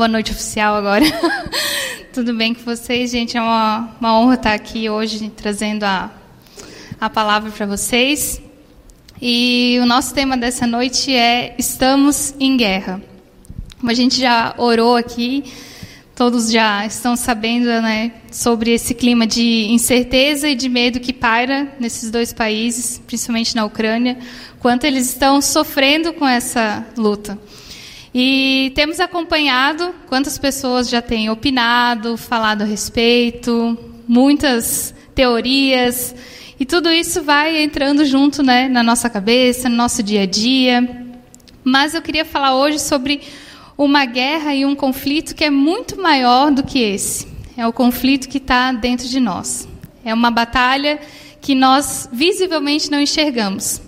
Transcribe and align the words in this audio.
boa 0.00 0.08
noite 0.08 0.32
oficial 0.32 0.76
agora. 0.76 1.04
Tudo 2.10 2.32
bem 2.32 2.54
com 2.54 2.62
vocês, 2.62 3.10
gente? 3.10 3.36
É 3.36 3.42
uma, 3.42 3.94
uma 4.00 4.18
honra 4.18 4.34
estar 4.36 4.54
aqui 4.54 4.88
hoje 4.88 5.28
trazendo 5.28 5.84
a, 5.84 6.10
a 6.98 7.10
palavra 7.10 7.50
para 7.50 7.66
vocês. 7.66 8.40
E 9.20 9.78
o 9.78 9.84
nosso 9.84 10.14
tema 10.14 10.38
dessa 10.38 10.66
noite 10.66 11.14
é 11.14 11.54
Estamos 11.58 12.34
em 12.40 12.56
Guerra. 12.56 13.02
Como 13.78 13.90
a 13.90 13.94
gente 13.94 14.18
já 14.18 14.54
orou 14.56 14.96
aqui, 14.96 15.44
todos 16.16 16.50
já 16.50 16.86
estão 16.86 17.14
sabendo 17.14 17.66
né, 17.66 18.10
sobre 18.32 18.70
esse 18.70 18.94
clima 18.94 19.26
de 19.26 19.66
incerteza 19.68 20.48
e 20.48 20.54
de 20.54 20.70
medo 20.70 20.98
que 20.98 21.12
paira 21.12 21.74
nesses 21.78 22.10
dois 22.10 22.32
países, 22.32 23.02
principalmente 23.06 23.54
na 23.54 23.66
Ucrânia, 23.66 24.16
quanto 24.60 24.84
eles 24.84 25.10
estão 25.10 25.42
sofrendo 25.42 26.14
com 26.14 26.26
essa 26.26 26.86
luta. 26.96 27.38
E 28.14 28.72
temos 28.74 28.98
acompanhado 28.98 29.94
quantas 30.08 30.36
pessoas 30.36 30.88
já 30.88 31.00
têm 31.00 31.30
opinado, 31.30 32.16
falado 32.16 32.62
a 32.62 32.64
respeito, 32.64 33.78
muitas 34.08 34.92
teorias, 35.14 36.14
e 36.60 36.66
tudo 36.66 36.92
isso 36.92 37.22
vai 37.22 37.62
entrando 37.62 38.04
junto 38.04 38.42
né, 38.42 38.68
na 38.68 38.82
nossa 38.82 39.08
cabeça, 39.08 39.66
no 39.66 39.76
nosso 39.76 40.02
dia 40.02 40.24
a 40.24 40.26
dia. 40.26 41.06
Mas 41.64 41.94
eu 41.94 42.02
queria 42.02 42.24
falar 42.24 42.54
hoje 42.54 42.78
sobre 42.78 43.22
uma 43.78 44.04
guerra 44.04 44.54
e 44.54 44.66
um 44.66 44.74
conflito 44.74 45.34
que 45.34 45.42
é 45.42 45.48
muito 45.48 45.98
maior 45.98 46.50
do 46.50 46.62
que 46.62 46.78
esse. 46.78 47.26
É 47.56 47.66
o 47.66 47.72
conflito 47.72 48.28
que 48.28 48.36
está 48.36 48.72
dentro 48.72 49.08
de 49.08 49.18
nós. 49.18 49.66
É 50.04 50.12
uma 50.12 50.30
batalha 50.30 51.00
que 51.40 51.54
nós 51.54 52.06
visivelmente 52.12 52.90
não 52.90 53.00
enxergamos. 53.00 53.80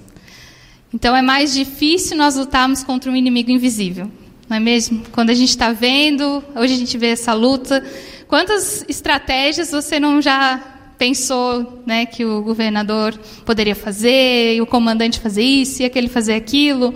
Então 0.95 1.15
é 1.15 1.21
mais 1.21 1.53
difícil 1.53 2.17
nós 2.17 2.37
lutarmos 2.37 2.83
contra 2.83 3.11
um 3.11 3.17
inimigo 3.17 3.51
invisível, 3.51 4.11
não 4.49 4.57
é 4.57 4.61
mesmo? 4.61 5.03
Quando 5.13 5.31
a 5.31 5.35
gente 5.35 5.51
está 5.51 5.73
vendo, 5.73 6.43
hoje 6.55 6.75
a 6.75 6.77
gente 6.77 6.99
vê 6.99 7.09
essa 7.09 7.33
luta, 7.33 7.85
quantas 8.29 8.85
estratégias 8.89 9.71
você 9.71 9.99
não 9.99 10.21
já 10.21 10.61
pensou 10.99 11.83
né, 11.87 12.07
que 12.07 12.25
o 12.25 12.43
governador 12.43 13.19
poderia 13.45 13.75
fazer, 13.75 14.55
e 14.57 14.61
o 14.61 14.67
comandante 14.67 15.21
fazer 15.21 15.43
isso, 15.43 15.83
e 15.83 15.85
aquele 15.85 16.09
fazer 16.09 16.35
aquilo? 16.35 16.95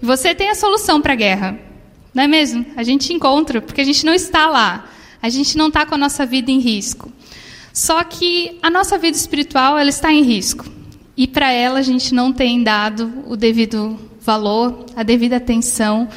Você 0.00 0.34
tem 0.34 0.50
a 0.50 0.54
solução 0.54 1.00
para 1.00 1.14
a 1.14 1.16
guerra, 1.16 1.58
não 2.14 2.22
é 2.22 2.28
mesmo? 2.28 2.64
A 2.76 2.82
gente 2.82 3.12
encontra, 3.12 3.60
porque 3.60 3.80
a 3.80 3.84
gente 3.84 4.04
não 4.04 4.14
está 4.14 4.48
lá, 4.48 4.88
a 5.22 5.28
gente 5.28 5.56
não 5.56 5.68
está 5.68 5.84
com 5.84 5.94
a 5.94 5.98
nossa 5.98 6.24
vida 6.24 6.50
em 6.50 6.58
risco. 6.58 7.12
Só 7.72 8.02
que 8.02 8.58
a 8.62 8.70
nossa 8.70 8.98
vida 8.98 9.16
espiritual 9.16 9.78
ela 9.78 9.90
está 9.90 10.12
em 10.12 10.22
risco. 10.22 10.66
E 11.16 11.26
para 11.26 11.52
ela 11.52 11.78
a 11.78 11.82
gente 11.82 12.14
não 12.14 12.32
tem 12.32 12.62
dado 12.62 13.24
o 13.26 13.36
devido 13.36 13.98
valor, 14.20 14.86
a 14.96 15.02
devida 15.02 15.36
atenção 15.36 16.08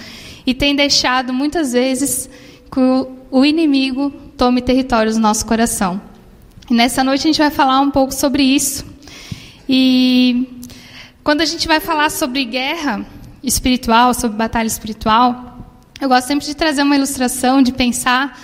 e 0.46 0.54
tem 0.54 0.76
deixado 0.76 1.34
muitas 1.34 1.74
vezes 1.74 2.30
que 2.72 2.80
o 3.32 3.46
inimigo 3.46 4.12
tome 4.38 4.62
territórios 4.62 5.16
no 5.16 5.22
nosso 5.22 5.46
coração. 5.46 6.02
E 6.70 6.74
nessa 6.74 7.04
noite 7.04 7.22
a 7.22 7.28
gente 7.28 7.38
vai 7.40 7.52
falar 7.52 7.80
um 7.80 7.92
pouco 7.92 8.14
sobre 8.14 8.44
isso. 8.44 8.86
E 9.68 10.62
quando 11.24 11.42
a 11.42 11.46
gente 11.46 11.68
vai 11.68 11.80
falar 11.80 12.10
sobre 12.10 12.46
guerra 12.46 13.06
espiritual, 13.44 14.14
sobre 14.14 14.38
batalha 14.38 14.68
espiritual, 14.68 15.54
eu 16.00 16.10
gosto 16.10 16.28
sempre 16.28 16.46
de 16.46 16.56
trazer 16.56 16.82
uma 16.84 16.96
ilustração, 16.96 17.62
de 17.62 17.72
pensar 17.72 18.40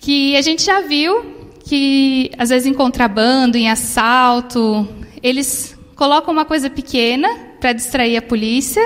que 0.00 0.36
a 0.36 0.42
gente 0.42 0.64
já 0.64 0.80
viu 0.80 1.38
que 1.64 2.32
às 2.36 2.48
vezes 2.48 2.66
em 2.66 2.74
contrabando, 2.74 3.56
em 3.56 3.70
assalto, 3.70 4.88
eles 5.22 5.76
colocam 5.94 6.32
uma 6.32 6.44
coisa 6.44 6.68
pequena 6.68 7.28
para 7.60 7.72
distrair 7.72 8.16
a 8.16 8.22
polícia, 8.22 8.82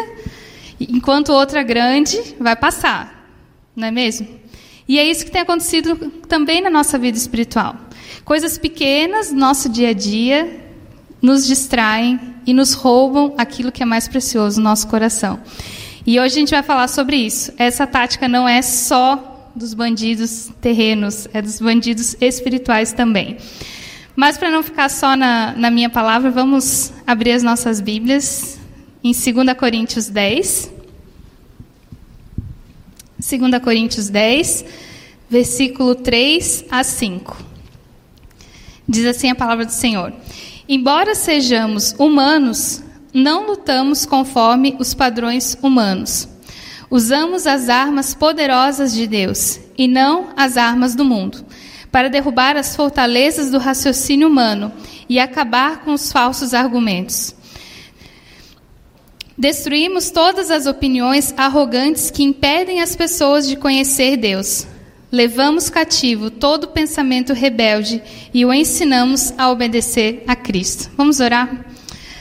enquanto 0.80 1.32
outra 1.32 1.62
grande 1.62 2.18
vai 2.38 2.56
passar, 2.56 3.28
não 3.74 3.88
é 3.88 3.90
mesmo? 3.90 4.26
E 4.86 4.98
é 4.98 5.04
isso 5.04 5.24
que 5.24 5.30
tem 5.30 5.40
acontecido 5.40 5.96
também 6.28 6.60
na 6.60 6.68
nossa 6.68 6.98
vida 6.98 7.16
espiritual. 7.16 7.76
Coisas 8.24 8.58
pequenas, 8.58 9.32
nosso 9.32 9.68
dia 9.68 9.90
a 9.90 9.92
dia, 9.92 10.60
nos 11.22 11.46
distraem 11.46 12.20
e 12.46 12.52
nos 12.52 12.74
roubam 12.74 13.34
aquilo 13.38 13.72
que 13.72 13.82
é 13.82 13.86
mais 13.86 14.06
precioso 14.06 14.58
no 14.58 14.64
nosso 14.64 14.86
coração. 14.88 15.40
E 16.06 16.20
hoje 16.20 16.36
a 16.36 16.38
gente 16.38 16.50
vai 16.50 16.62
falar 16.62 16.88
sobre 16.88 17.16
isso. 17.16 17.52
Essa 17.56 17.86
tática 17.86 18.28
não 18.28 18.46
é 18.46 18.60
só 18.60 19.50
dos 19.56 19.72
bandidos 19.72 20.50
terrenos, 20.60 21.26
é 21.32 21.40
dos 21.40 21.60
bandidos 21.60 22.14
espirituais 22.20 22.92
também. 22.92 23.38
Mas 24.14 24.36
para 24.36 24.50
não 24.50 24.62
ficar 24.62 24.90
só 24.90 25.16
na, 25.16 25.54
na 25.56 25.70
minha 25.70 25.88
palavra, 25.88 26.30
vamos 26.30 26.92
abrir 27.06 27.32
as 27.32 27.42
nossas 27.42 27.80
Bíblias 27.80 28.58
em 29.04 29.12
2 29.12 29.56
Coríntios 29.58 30.08
10. 30.08 30.72
2 33.18 33.62
Coríntios 33.62 34.08
10, 34.08 34.64
versículo 35.28 35.94
3 35.94 36.64
a 36.70 36.82
5. 36.82 37.36
Diz 38.88 39.04
assim 39.04 39.30
a 39.30 39.34
palavra 39.34 39.66
do 39.66 39.72
Senhor: 39.72 40.12
Embora 40.66 41.14
sejamos 41.14 41.94
humanos, 41.98 42.82
não 43.12 43.46
lutamos 43.46 44.06
conforme 44.06 44.74
os 44.78 44.94
padrões 44.94 45.56
humanos. 45.62 46.26
Usamos 46.90 47.46
as 47.46 47.68
armas 47.68 48.14
poderosas 48.14 48.94
de 48.94 49.06
Deus 49.06 49.60
e 49.76 49.86
não 49.86 50.30
as 50.36 50.56
armas 50.56 50.94
do 50.94 51.04
mundo 51.04 51.44
para 51.90 52.10
derrubar 52.10 52.56
as 52.56 52.74
fortalezas 52.74 53.50
do 53.50 53.58
raciocínio 53.58 54.26
humano 54.26 54.72
e 55.08 55.20
acabar 55.20 55.84
com 55.84 55.92
os 55.92 56.10
falsos 56.10 56.52
argumentos. 56.52 57.34
Destruímos 59.36 60.10
todas 60.10 60.50
as 60.50 60.66
opiniões 60.66 61.34
arrogantes 61.36 62.10
que 62.10 62.22
impedem 62.22 62.80
as 62.80 62.94
pessoas 62.94 63.48
de 63.48 63.56
conhecer 63.56 64.16
Deus. 64.16 64.66
Levamos 65.10 65.68
cativo 65.68 66.30
todo 66.30 66.68
pensamento 66.68 67.32
rebelde 67.32 68.02
e 68.32 68.44
o 68.44 68.52
ensinamos 68.52 69.32
a 69.36 69.50
obedecer 69.50 70.24
a 70.26 70.36
Cristo. 70.36 70.90
Vamos 70.96 71.20
orar? 71.20 71.66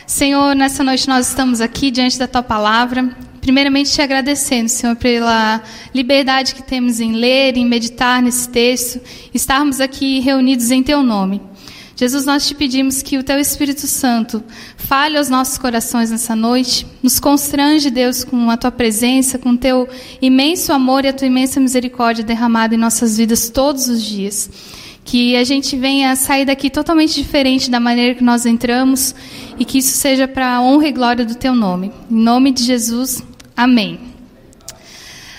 Senhor, 0.06 0.56
nessa 0.56 0.84
noite 0.84 1.08
nós 1.08 1.28
estamos 1.28 1.62
aqui 1.62 1.92
diante 1.92 2.18
da 2.20 2.28
tua 2.28 2.44
palavra 2.44 3.16
primeiramente 3.44 3.92
te 3.92 4.02
agradecendo, 4.02 4.70
Senhor, 4.70 4.96
pela 4.96 5.62
liberdade 5.94 6.56
que 6.56 6.64
temos 6.64 7.02
em 7.02 7.12
ler, 7.12 7.58
em 7.58 7.66
meditar 7.66 8.22
nesse 8.22 8.48
texto, 8.48 9.02
estarmos 9.34 9.82
aqui 9.82 10.22
reunidos 10.22 10.72
em 10.72 10.82
Teu 10.82 11.04
nome. 11.04 11.42
Jesus, 11.96 12.26
nós 12.26 12.48
te 12.48 12.56
pedimos 12.56 13.02
que 13.04 13.18
o 13.18 13.24
Teu 13.24 13.40
Espírito 13.40 13.86
Santo 13.86 14.44
fale 14.78 15.18
aos 15.18 15.30
nossos 15.30 15.58
corações 15.58 16.10
nessa 16.10 16.36
noite, 16.36 16.88
nos 17.04 17.20
constrange, 17.20 17.92
Deus, 17.92 18.24
com 18.24 18.50
a 18.50 18.58
Tua 18.58 18.72
presença, 18.72 19.38
com 19.38 19.52
o 19.52 19.58
Teu 19.58 19.88
imenso 20.22 20.74
amor 20.74 21.06
e 21.06 21.10
a 21.10 21.14
Tua 21.14 21.28
imensa 21.28 21.60
misericórdia 21.60 22.24
derramada 22.24 22.74
em 22.74 22.80
nossas 22.80 23.18
vidas 23.18 23.50
todos 23.50 23.88
os 23.88 24.02
dias. 24.02 24.50
Que 25.06 25.36
a 25.36 25.44
gente 25.44 25.76
venha 25.76 26.16
sair 26.16 26.46
daqui 26.46 26.70
totalmente 26.70 27.14
diferente 27.14 27.70
da 27.70 27.80
maneira 27.80 28.16
que 28.16 28.24
nós 28.24 28.46
entramos 28.46 29.14
e 29.60 29.66
que 29.66 29.78
isso 29.78 29.98
seja 29.98 30.28
para 30.28 30.56
a 30.56 30.62
honra 30.62 30.88
e 30.88 30.92
glória 30.92 31.26
do 31.26 31.36
Teu 31.36 31.54
nome. 31.54 31.92
Em 32.10 32.16
nome 32.16 32.52
de 32.52 32.64
Jesus, 32.64 33.22
Amém. 33.56 34.00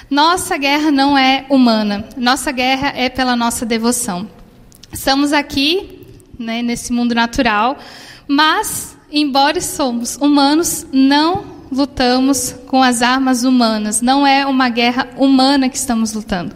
Nossa 0.08 0.56
guerra 0.56 0.92
não 0.92 1.18
é 1.18 1.44
humana, 1.48 2.08
nossa 2.16 2.52
guerra 2.52 2.92
é 2.94 3.08
pela 3.08 3.34
nossa 3.34 3.66
devoção. 3.66 4.28
Estamos 4.92 5.32
aqui, 5.32 6.03
né, 6.44 6.62
nesse 6.62 6.92
mundo 6.92 7.14
natural, 7.14 7.78
mas, 8.28 8.96
embora 9.10 9.60
somos 9.60 10.16
humanos, 10.16 10.86
não 10.92 11.44
lutamos 11.72 12.54
com 12.66 12.82
as 12.82 13.02
armas 13.02 13.42
humanas, 13.42 14.00
não 14.00 14.26
é 14.26 14.46
uma 14.46 14.68
guerra 14.68 15.08
humana 15.16 15.68
que 15.68 15.76
estamos 15.76 16.12
lutando. 16.12 16.54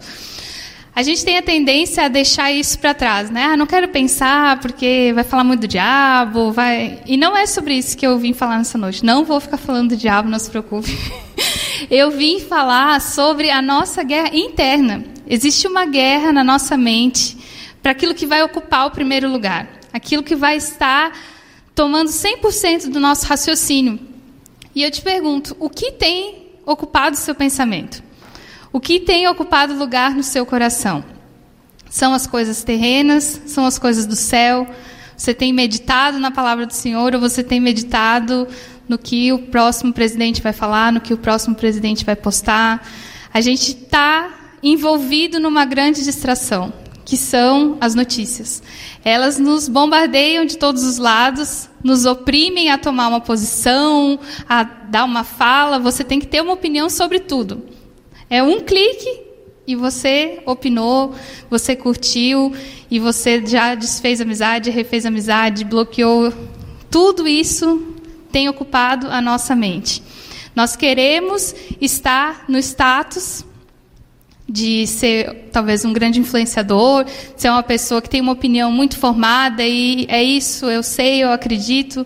A 0.95 1.03
gente 1.03 1.23
tem 1.23 1.37
a 1.37 1.41
tendência 1.41 2.03
a 2.03 2.07
deixar 2.09 2.51
isso 2.51 2.77
para 2.77 2.93
trás, 2.93 3.29
né? 3.29 3.45
Ah, 3.45 3.55
não 3.55 3.65
quero 3.65 3.87
pensar 3.87 4.59
porque 4.59 5.13
vai 5.15 5.23
falar 5.23 5.45
muito 5.45 5.61
do 5.61 5.67
diabo, 5.67 6.51
vai. 6.51 6.99
E 7.05 7.15
não 7.15 7.37
é 7.37 7.45
sobre 7.45 7.75
isso 7.75 7.95
que 7.95 8.05
eu 8.05 8.17
vim 8.17 8.33
falar 8.33 8.57
nessa 8.57 8.77
noite. 8.77 9.05
Não 9.05 9.23
vou 9.23 9.39
ficar 9.39 9.55
falando 9.55 9.89
do 9.89 9.95
diabo, 9.95 10.27
não 10.27 10.37
se 10.37 10.49
preocupe. 10.49 10.89
eu 11.89 12.11
vim 12.11 12.41
falar 12.41 12.99
sobre 12.99 13.49
a 13.49 13.61
nossa 13.61 14.03
guerra 14.03 14.31
interna. 14.33 15.05
Existe 15.25 15.67
uma 15.67 15.85
guerra 15.85 16.33
na 16.33 16.43
nossa 16.43 16.75
mente 16.75 17.37
para 17.81 17.93
aquilo 17.93 18.13
que 18.13 18.25
vai 18.25 18.43
ocupar 18.43 18.87
o 18.87 18.91
primeiro 18.91 19.31
lugar, 19.31 19.78
aquilo 19.91 20.23
que 20.23 20.35
vai 20.35 20.57
estar 20.57 21.17
tomando 21.73 22.09
100% 22.09 22.89
do 22.89 22.99
nosso 22.99 23.25
raciocínio. 23.25 23.99
E 24.75 24.83
eu 24.83 24.91
te 24.91 25.01
pergunto, 25.01 25.55
o 25.59 25.69
que 25.69 25.91
tem 25.91 26.49
ocupado 26.65 27.15
o 27.15 27.19
seu 27.19 27.33
pensamento? 27.33 28.03
O 28.71 28.79
que 28.79 28.99
tem 28.99 29.27
ocupado 29.27 29.73
lugar 29.73 30.13
no 30.13 30.23
seu 30.23 30.45
coração? 30.45 31.03
São 31.89 32.13
as 32.13 32.27
coisas 32.27 32.63
terrenas? 32.63 33.41
São 33.47 33.65
as 33.65 33.79
coisas 33.79 34.05
do 34.05 34.15
céu? 34.15 34.67
Você 35.17 35.33
tem 35.33 35.51
meditado 35.51 36.19
na 36.19 36.31
palavra 36.31 36.65
do 36.65 36.73
Senhor 36.73 37.15
ou 37.15 37.19
você 37.19 37.43
tem 37.43 37.59
meditado 37.59 38.47
no 38.87 38.97
que 38.97 39.33
o 39.33 39.39
próximo 39.39 39.91
presidente 39.91 40.41
vai 40.41 40.53
falar, 40.53 40.91
no 40.91 41.01
que 41.01 41.13
o 41.13 41.17
próximo 41.17 41.55
presidente 41.55 42.05
vai 42.05 42.15
postar. 42.15 42.87
A 43.33 43.41
gente 43.41 43.71
está 43.71 44.29
envolvido 44.61 45.39
numa 45.39 45.65
grande 45.65 46.03
distração, 46.03 46.73
que 47.09 47.17
são 47.17 47.75
as 47.81 47.95
notícias. 47.95 48.61
Elas 49.03 49.39
nos 49.39 49.67
bombardeiam 49.67 50.45
de 50.45 50.59
todos 50.59 50.83
os 50.83 50.99
lados, 50.99 51.67
nos 51.83 52.05
oprimem 52.05 52.69
a 52.69 52.77
tomar 52.77 53.07
uma 53.07 53.19
posição, 53.19 54.19
a 54.47 54.61
dar 54.61 55.05
uma 55.05 55.23
fala. 55.23 55.79
Você 55.79 56.03
tem 56.03 56.19
que 56.19 56.27
ter 56.27 56.39
uma 56.39 56.53
opinião 56.53 56.87
sobre 56.87 57.19
tudo. 57.19 57.63
É 58.29 58.43
um 58.43 58.59
clique 58.59 59.21
e 59.65 59.75
você 59.75 60.43
opinou, 60.45 61.15
você 61.49 61.75
curtiu 61.75 62.53
e 62.91 62.99
você 62.99 63.43
já 63.43 63.73
desfez 63.73 64.21
amizade, 64.21 64.69
refez 64.69 65.03
amizade, 65.03 65.65
bloqueou. 65.65 66.31
Tudo 66.91 67.27
isso 67.27 67.95
tem 68.31 68.47
ocupado 68.47 69.07
a 69.07 69.19
nossa 69.19 69.55
mente. 69.55 70.03
Nós 70.55 70.75
queremos 70.75 71.55
estar 71.81 72.45
no 72.47 72.59
status 72.59 73.43
de 74.49 74.87
ser 74.87 75.49
talvez 75.51 75.85
um 75.85 75.93
grande 75.93 76.19
influenciador, 76.19 77.05
ser 77.37 77.49
uma 77.49 77.61
pessoa 77.61 78.01
que 78.01 78.09
tem 78.09 78.19
uma 78.19 78.31
opinião 78.31 78.71
muito 78.71 78.97
formada 78.97 79.63
e 79.63 80.07
é 80.09 80.23
isso, 80.23 80.65
eu 80.65 80.81
sei, 80.81 81.23
eu 81.23 81.31
acredito. 81.31 82.05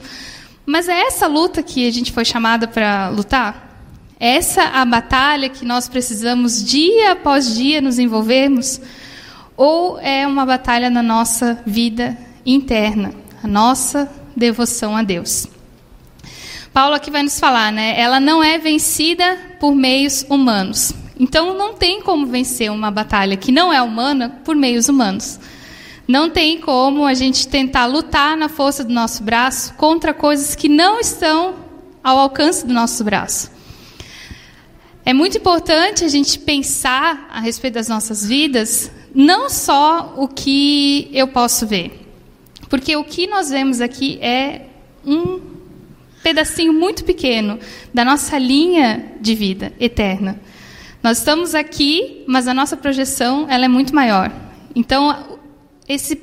Mas 0.65 0.89
é 0.89 1.07
essa 1.07 1.25
luta 1.25 1.63
que 1.63 1.87
a 1.87 1.91
gente 1.91 2.11
foi 2.11 2.25
chamada 2.25 2.67
para 2.67 3.09
lutar? 3.09 3.71
É 4.19 4.35
essa 4.35 4.63
a 4.63 4.85
batalha 4.85 5.49
que 5.49 5.65
nós 5.65 5.87
precisamos 5.87 6.63
dia 6.63 7.13
após 7.13 7.55
dia 7.55 7.81
nos 7.81 7.97
envolvermos? 7.97 8.79
Ou 9.55 9.99
é 9.99 10.27
uma 10.27 10.45
batalha 10.45 10.89
na 10.89 11.03
nossa 11.03 11.61
vida 11.65 12.17
interna, 12.45 13.13
a 13.41 13.47
nossa 13.47 14.11
devoção 14.35 14.97
a 14.97 15.03
Deus? 15.03 15.47
Paulo 16.73 16.95
aqui 16.95 17.11
vai 17.11 17.21
nos 17.21 17.39
falar, 17.39 17.71
né? 17.71 17.99
Ela 17.99 18.19
não 18.19 18.43
é 18.43 18.57
vencida 18.57 19.37
por 19.59 19.75
meios 19.75 20.25
humanos. 20.27 20.93
Então 21.23 21.57
não 21.57 21.73
tem 21.73 22.01
como 22.01 22.25
vencer 22.25 22.69
uma 22.69 22.91
batalha 22.91 23.37
que 23.37 23.49
não 23.49 23.71
é 23.71 23.81
humana 23.81 24.41
por 24.43 24.57
meios 24.57 24.89
humanos. 24.89 25.39
Não 26.05 26.29
tem 26.29 26.59
como 26.59 27.05
a 27.05 27.13
gente 27.13 27.47
tentar 27.47 27.85
lutar 27.85 28.35
na 28.35 28.49
força 28.49 28.83
do 28.83 28.93
nosso 28.93 29.23
braço 29.23 29.73
contra 29.75 30.13
coisas 30.13 30.53
que 30.53 30.67
não 30.67 30.99
estão 30.99 31.55
ao 32.03 32.17
alcance 32.19 32.67
do 32.67 32.73
nosso 32.73 33.05
braço. 33.05 33.49
É 35.05 35.13
muito 35.13 35.37
importante 35.37 36.03
a 36.03 36.09
gente 36.09 36.37
pensar 36.39 37.29
a 37.31 37.39
respeito 37.39 37.75
das 37.75 37.87
nossas 37.87 38.25
vidas, 38.25 38.91
não 39.15 39.49
só 39.49 40.15
o 40.17 40.27
que 40.27 41.09
eu 41.13 41.29
posso 41.29 41.65
ver. 41.65 42.05
Porque 42.69 42.97
o 42.97 43.03
que 43.05 43.27
nós 43.27 43.49
vemos 43.49 43.79
aqui 43.79 44.19
é 44.21 44.63
um 45.05 45.39
pedacinho 46.21 46.73
muito 46.73 47.05
pequeno 47.05 47.57
da 47.93 48.03
nossa 48.03 48.37
linha 48.37 49.13
de 49.21 49.33
vida 49.35 49.71
eterna. 49.79 50.37
Nós 51.03 51.17
estamos 51.17 51.53
aqui, 51.53 52.23
mas 52.25 52.47
a 52.47 52.53
nossa 52.53 52.77
projeção 52.77 53.45
ela 53.49 53.65
é 53.65 53.67
muito 53.67 53.93
maior. 53.93 54.31
Então, 54.73 55.37
esse 55.87 56.17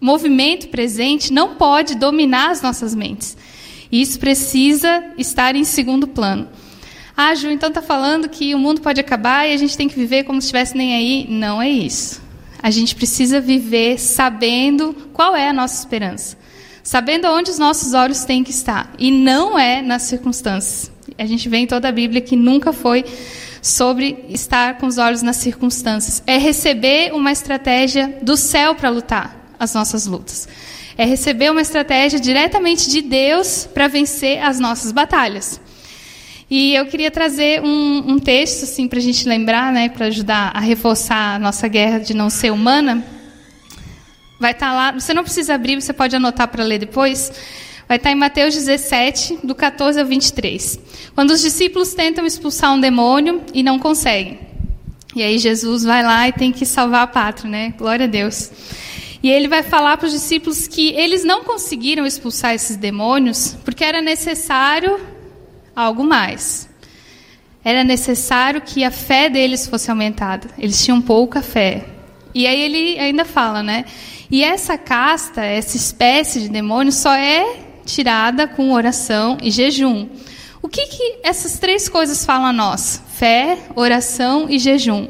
movimento 0.00 0.68
presente 0.68 1.32
não 1.32 1.54
pode 1.54 1.94
dominar 1.94 2.50
as 2.50 2.60
nossas 2.60 2.96
mentes. 2.96 3.36
E 3.92 4.02
isso 4.02 4.18
precisa 4.18 5.04
estar 5.16 5.54
em 5.54 5.62
segundo 5.62 6.08
plano. 6.08 6.48
Ah, 7.16 7.32
Ju, 7.32 7.48
então 7.48 7.68
está 7.68 7.80
falando 7.80 8.28
que 8.28 8.56
o 8.56 8.58
mundo 8.58 8.80
pode 8.80 9.00
acabar 9.00 9.46
e 9.48 9.52
a 9.52 9.56
gente 9.56 9.76
tem 9.76 9.88
que 9.88 9.94
viver 9.94 10.24
como 10.24 10.40
se 10.40 10.46
estivesse 10.46 10.76
nem 10.76 10.96
aí. 10.96 11.26
Não 11.28 11.62
é 11.62 11.70
isso. 11.70 12.20
A 12.60 12.72
gente 12.72 12.96
precisa 12.96 13.40
viver 13.40 14.00
sabendo 14.00 14.94
qual 15.12 15.36
é 15.36 15.48
a 15.48 15.52
nossa 15.52 15.78
esperança. 15.78 16.36
Sabendo 16.82 17.28
onde 17.28 17.52
os 17.52 17.58
nossos 17.58 17.94
olhos 17.94 18.24
têm 18.24 18.42
que 18.42 18.50
estar. 18.50 18.92
E 18.98 19.12
não 19.12 19.56
é 19.56 19.80
nas 19.80 20.02
circunstâncias. 20.02 20.90
A 21.16 21.24
gente 21.24 21.48
vê 21.48 21.58
em 21.58 21.66
toda 21.68 21.88
a 21.88 21.92
Bíblia 21.92 22.20
que 22.20 22.34
nunca 22.34 22.72
foi 22.72 23.04
sobre 23.62 24.24
estar 24.28 24.78
com 24.78 24.86
os 24.86 24.98
olhos 24.98 25.22
nas 25.22 25.36
circunstâncias. 25.36 26.22
É 26.26 26.38
receber 26.38 27.12
uma 27.14 27.32
estratégia 27.32 28.18
do 28.22 28.36
céu 28.36 28.74
para 28.74 28.90
lutar 28.90 29.54
as 29.58 29.74
nossas 29.74 30.06
lutas. 30.06 30.48
É 30.96 31.04
receber 31.04 31.50
uma 31.50 31.60
estratégia 31.60 32.18
diretamente 32.18 32.90
de 32.90 33.02
Deus 33.02 33.68
para 33.72 33.88
vencer 33.88 34.42
as 34.42 34.58
nossas 34.58 34.90
batalhas. 34.90 35.60
E 36.50 36.74
eu 36.74 36.86
queria 36.86 37.10
trazer 37.10 37.62
um, 37.62 38.12
um 38.12 38.18
texto 38.18 38.64
assim 38.64 38.88
para 38.88 38.98
a 38.98 39.02
gente 39.02 39.28
lembrar, 39.28 39.70
né, 39.70 39.90
para 39.90 40.06
ajudar 40.06 40.50
a 40.54 40.60
reforçar 40.60 41.36
a 41.36 41.38
nossa 41.38 41.68
guerra 41.68 41.98
de 41.98 42.14
não 42.14 42.30
ser 42.30 42.50
humana. 42.50 43.04
Vai 44.40 44.52
estar 44.52 44.68
tá 44.68 44.72
lá. 44.72 44.92
Você 44.92 45.12
não 45.12 45.22
precisa 45.22 45.54
abrir, 45.54 45.80
você 45.80 45.92
pode 45.92 46.16
anotar 46.16 46.48
para 46.48 46.64
ler 46.64 46.78
depois. 46.78 47.30
Vai 47.88 47.96
estar 47.96 48.12
em 48.12 48.14
Mateus 48.14 48.54
17, 48.54 49.38
do 49.42 49.54
14 49.54 49.98
ao 49.98 50.04
23. 50.04 50.78
Quando 51.14 51.30
os 51.30 51.40
discípulos 51.40 51.94
tentam 51.94 52.26
expulsar 52.26 52.74
um 52.74 52.80
demônio 52.80 53.42
e 53.54 53.62
não 53.62 53.78
conseguem. 53.78 54.38
E 55.16 55.22
aí 55.22 55.38
Jesus 55.38 55.84
vai 55.84 56.02
lá 56.02 56.28
e 56.28 56.32
tem 56.32 56.52
que 56.52 56.66
salvar 56.66 57.04
a 57.04 57.06
pátria, 57.06 57.50
né? 57.50 57.74
Glória 57.78 58.04
a 58.04 58.08
Deus. 58.08 58.50
E 59.22 59.30
ele 59.30 59.48
vai 59.48 59.62
falar 59.62 59.96
para 59.96 60.06
os 60.06 60.12
discípulos 60.12 60.68
que 60.68 60.90
eles 60.90 61.24
não 61.24 61.42
conseguiram 61.44 62.04
expulsar 62.04 62.54
esses 62.54 62.76
demônios 62.76 63.56
porque 63.64 63.82
era 63.82 64.02
necessário 64.02 65.00
algo 65.74 66.04
mais. 66.04 66.68
Era 67.64 67.82
necessário 67.82 68.60
que 68.60 68.84
a 68.84 68.90
fé 68.90 69.30
deles 69.30 69.66
fosse 69.66 69.90
aumentada. 69.90 70.46
Eles 70.58 70.84
tinham 70.84 71.00
pouca 71.00 71.40
fé. 71.40 71.86
E 72.34 72.46
aí 72.46 72.60
ele 72.60 72.98
ainda 73.00 73.24
fala, 73.24 73.62
né? 73.62 73.86
E 74.30 74.44
essa 74.44 74.76
casta, 74.76 75.42
essa 75.42 75.76
espécie 75.76 76.40
de 76.42 76.50
demônio 76.50 76.92
só 76.92 77.14
é 77.14 77.67
tirada 77.88 78.46
com 78.46 78.72
oração 78.72 79.38
e 79.42 79.50
jejum. 79.50 80.08
O 80.60 80.68
que, 80.68 80.86
que 80.86 81.16
essas 81.22 81.58
três 81.58 81.88
coisas 81.88 82.24
falam 82.24 82.46
a 82.46 82.52
nós? 82.52 83.02
Fé, 83.14 83.58
oração 83.74 84.46
e 84.48 84.58
jejum. 84.58 85.08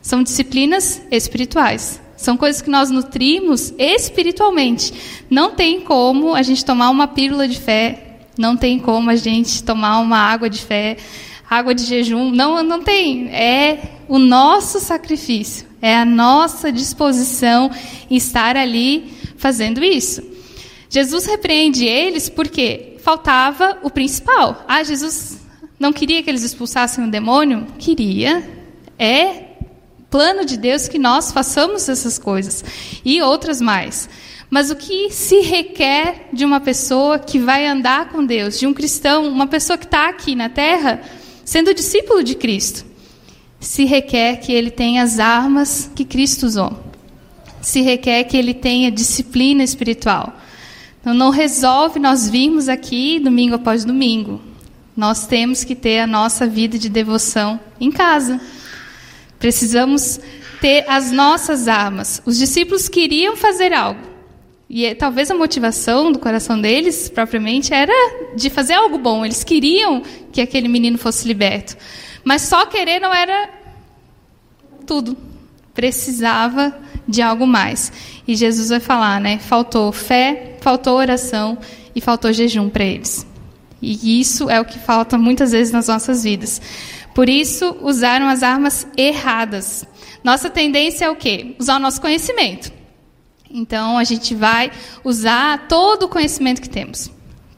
São 0.00 0.22
disciplinas 0.22 1.02
espirituais. 1.10 2.00
São 2.16 2.36
coisas 2.36 2.62
que 2.62 2.70
nós 2.70 2.90
nutrimos 2.90 3.74
espiritualmente. 3.76 4.92
Não 5.28 5.50
tem 5.50 5.80
como 5.80 6.34
a 6.34 6.42
gente 6.42 6.64
tomar 6.64 6.90
uma 6.90 7.08
pílula 7.08 7.48
de 7.48 7.58
fé, 7.58 8.18
não 8.38 8.56
tem 8.56 8.78
como 8.78 9.10
a 9.10 9.16
gente 9.16 9.62
tomar 9.62 9.98
uma 9.98 10.18
água 10.18 10.48
de 10.48 10.60
fé, 10.60 10.96
água 11.50 11.74
de 11.74 11.82
jejum. 11.84 12.30
Não, 12.30 12.62
não 12.62 12.80
tem. 12.82 13.28
É 13.30 13.98
o 14.08 14.18
nosso 14.18 14.78
sacrifício, 14.78 15.66
é 15.80 15.96
a 15.96 16.04
nossa 16.04 16.70
disposição 16.70 17.70
estar 18.08 18.56
ali 18.56 19.12
fazendo 19.36 19.82
isso. 19.82 20.31
Jesus 20.92 21.24
repreende 21.24 21.86
eles 21.86 22.28
porque 22.28 22.98
faltava 22.98 23.78
o 23.82 23.88
principal. 23.88 24.62
Ah, 24.68 24.84
Jesus 24.84 25.38
não 25.80 25.90
queria 25.90 26.22
que 26.22 26.28
eles 26.28 26.42
expulsassem 26.42 27.02
o 27.02 27.10
demônio? 27.10 27.66
Queria. 27.78 28.46
É 28.98 29.44
plano 30.10 30.44
de 30.44 30.58
Deus 30.58 30.88
que 30.88 30.98
nós 30.98 31.32
façamos 31.32 31.88
essas 31.88 32.18
coisas 32.18 32.62
e 33.02 33.22
outras 33.22 33.58
mais. 33.58 34.06
Mas 34.50 34.70
o 34.70 34.76
que 34.76 35.08
se 35.10 35.40
requer 35.40 36.28
de 36.30 36.44
uma 36.44 36.60
pessoa 36.60 37.18
que 37.18 37.38
vai 37.38 37.66
andar 37.66 38.10
com 38.10 38.22
Deus, 38.22 38.60
de 38.60 38.66
um 38.66 38.74
cristão, 38.74 39.26
uma 39.26 39.46
pessoa 39.46 39.78
que 39.78 39.86
está 39.86 40.10
aqui 40.10 40.34
na 40.34 40.50
terra, 40.50 41.00
sendo 41.42 41.72
discípulo 41.72 42.22
de 42.22 42.34
Cristo? 42.34 42.84
Se 43.58 43.86
requer 43.86 44.36
que 44.40 44.52
ele 44.52 44.70
tenha 44.70 45.02
as 45.02 45.18
armas 45.18 45.90
que 45.96 46.04
Cristo 46.04 46.44
usou. 46.44 46.78
Se 47.62 47.80
requer 47.80 48.24
que 48.24 48.36
ele 48.36 48.52
tenha 48.52 48.90
disciplina 48.90 49.64
espiritual. 49.64 50.41
Então, 51.02 51.12
não 51.12 51.30
resolve 51.30 51.98
nós 51.98 52.30
virmos 52.30 52.68
aqui 52.68 53.18
domingo 53.18 53.56
após 53.56 53.84
domingo. 53.84 54.40
Nós 54.96 55.26
temos 55.26 55.64
que 55.64 55.74
ter 55.74 55.98
a 55.98 56.06
nossa 56.06 56.46
vida 56.46 56.78
de 56.78 56.88
devoção 56.88 57.58
em 57.80 57.90
casa. 57.90 58.40
Precisamos 59.36 60.20
ter 60.60 60.84
as 60.88 61.10
nossas 61.10 61.66
armas. 61.66 62.22
Os 62.24 62.38
discípulos 62.38 62.88
queriam 62.88 63.34
fazer 63.36 63.72
algo. 63.72 64.00
E 64.70 64.86
é, 64.86 64.94
talvez 64.94 65.28
a 65.28 65.34
motivação 65.34 66.12
do 66.12 66.20
coração 66.20 66.58
deles, 66.60 67.08
propriamente, 67.08 67.74
era 67.74 67.92
de 68.36 68.48
fazer 68.48 68.74
algo 68.74 68.96
bom. 68.96 69.24
Eles 69.24 69.42
queriam 69.42 70.02
que 70.30 70.40
aquele 70.40 70.68
menino 70.68 70.96
fosse 70.96 71.26
liberto. 71.26 71.76
Mas 72.22 72.42
só 72.42 72.64
querer 72.64 73.00
não 73.00 73.12
era 73.12 73.50
tudo. 74.86 75.16
Precisava 75.74 76.76
de 77.06 77.22
algo 77.22 77.46
mais. 77.46 77.92
E 78.26 78.36
Jesus 78.36 78.68
vai 78.68 78.80
falar, 78.80 79.20
né? 79.20 79.38
Faltou 79.38 79.90
fé, 79.92 80.56
faltou 80.60 80.96
oração 80.96 81.58
e 81.94 82.00
faltou 82.00 82.32
jejum 82.32 82.68
para 82.68 82.84
eles. 82.84 83.26
E 83.80 84.20
isso 84.20 84.48
é 84.48 84.60
o 84.60 84.64
que 84.64 84.78
falta 84.78 85.18
muitas 85.18 85.50
vezes 85.50 85.72
nas 85.72 85.88
nossas 85.88 86.22
vidas. 86.22 86.62
Por 87.14 87.28
isso, 87.28 87.76
usaram 87.82 88.28
as 88.28 88.42
armas 88.42 88.86
erradas. 88.96 89.84
Nossa 90.22 90.48
tendência 90.48 91.06
é 91.06 91.10
o 91.10 91.16
quê? 91.16 91.56
Usar 91.58 91.76
o 91.76 91.80
nosso 91.80 92.00
conhecimento. 92.00 92.72
Então, 93.50 93.98
a 93.98 94.04
gente 94.04 94.34
vai 94.34 94.70
usar 95.04 95.66
todo 95.68 96.04
o 96.04 96.08
conhecimento 96.08 96.62
que 96.62 96.70
temos. 96.70 97.10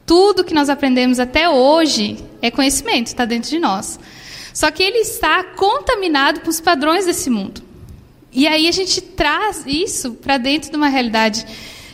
Tudo 0.05 0.43
que 0.43 0.53
nós 0.53 0.69
aprendemos 0.69 1.19
até 1.19 1.47
hoje 1.47 2.17
é 2.41 2.51
conhecimento, 2.51 3.07
está 3.07 3.23
dentro 3.23 3.49
de 3.49 3.59
nós. 3.59 3.99
Só 4.53 4.69
que 4.71 4.83
ele 4.83 4.99
está 4.99 5.43
contaminado 5.43 6.41
com 6.41 6.49
os 6.49 6.59
padrões 6.59 7.05
desse 7.05 7.29
mundo. 7.29 7.61
E 8.35 8.47
aí 8.47 8.67
a 8.67 8.71
gente 8.71 8.99
traz 8.99 9.63
isso 9.65 10.11
para 10.11 10.37
dentro 10.37 10.69
de 10.69 10.75
uma 10.75 10.89
realidade 10.89 11.45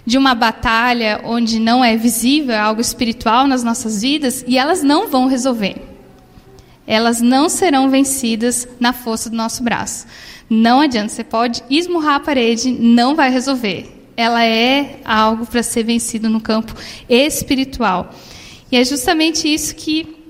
de 0.04 0.18
uma 0.18 0.34
batalha 0.34 1.22
onde 1.24 1.60
não 1.60 1.86
é 1.86 1.96
visível, 1.96 2.56
é 2.56 2.60
algo 2.60 2.82
espiritual 2.82 3.46
nas 3.46 3.64
nossas 3.64 4.02
vidas, 4.02 4.44
e 4.48 4.58
elas 4.58 4.82
não 4.82 5.08
vão 5.08 5.28
resolver. 5.28 5.76
Elas 6.88 7.22
não 7.22 7.48
serão 7.48 7.90
vencidas 7.90 8.68
na 8.80 8.92
força 8.92 9.30
do 9.30 9.36
nosso 9.36 9.62
braço. 9.62 10.08
Não 10.50 10.82
adianta, 10.82 11.10
você 11.10 11.24
pode 11.24 11.64
esmurrar 11.70 12.16
a 12.16 12.20
parede, 12.20 12.72
não 12.72 13.16
vai 13.16 13.30
resolver. 13.30 14.10
Ela 14.18 14.44
é 14.44 15.00
algo 15.06 15.46
para 15.46 15.62
ser 15.62 15.84
vencido 15.84 16.28
no 16.28 16.42
campo 16.42 16.74
espiritual. 17.08 18.14
E 18.72 18.78
é 18.78 18.84
justamente 18.84 19.48
isso 19.48 19.76
que 19.76 20.21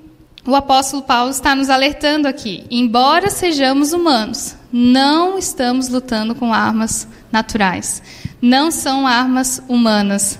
o 0.46 0.56
apóstolo 0.56 1.04
Paulo 1.04 1.30
está 1.30 1.56
nos 1.56 1.70
alertando 1.70 2.28
aqui. 2.28 2.66
Embora 2.70 3.30
sejamos 3.30 3.94
humanos, 3.94 4.56
não 4.72 5.38
estamos 5.38 5.88
lutando 5.88 6.34
com 6.34 6.54
armas 6.54 7.08
naturais. 7.32 8.02
Não 8.42 8.72
são 8.72 9.06
armas 9.06 9.62
humanas. 9.68 10.40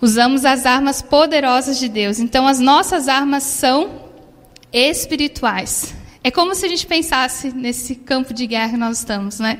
Usamos 0.00 0.44
as 0.44 0.64
armas 0.64 1.02
poderosas 1.02 1.78
de 1.78 1.88
Deus. 1.88 2.18
Então, 2.18 2.46
as 2.46 2.60
nossas 2.60 3.08
armas 3.08 3.42
são 3.42 4.08
espirituais. 4.72 5.94
É 6.24 6.30
como 6.30 6.54
se 6.54 6.64
a 6.64 6.68
gente 6.68 6.86
pensasse 6.86 7.52
nesse 7.52 7.94
campo 7.94 8.32
de 8.32 8.46
guerra 8.46 8.70
que 8.70 8.76
nós 8.76 8.98
estamos, 8.98 9.38
né? 9.38 9.58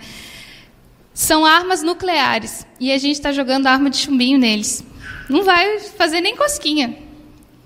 São 1.12 1.44
armas 1.44 1.82
nucleares 1.82 2.64
e 2.78 2.92
a 2.92 2.98
gente 2.98 3.16
está 3.16 3.32
jogando 3.32 3.66
arma 3.66 3.90
de 3.90 3.96
chumbinho 3.96 4.38
neles. 4.38 4.84
Não 5.28 5.42
vai 5.44 5.80
fazer 5.80 6.20
nem 6.20 6.36
cosquinha. 6.36 6.96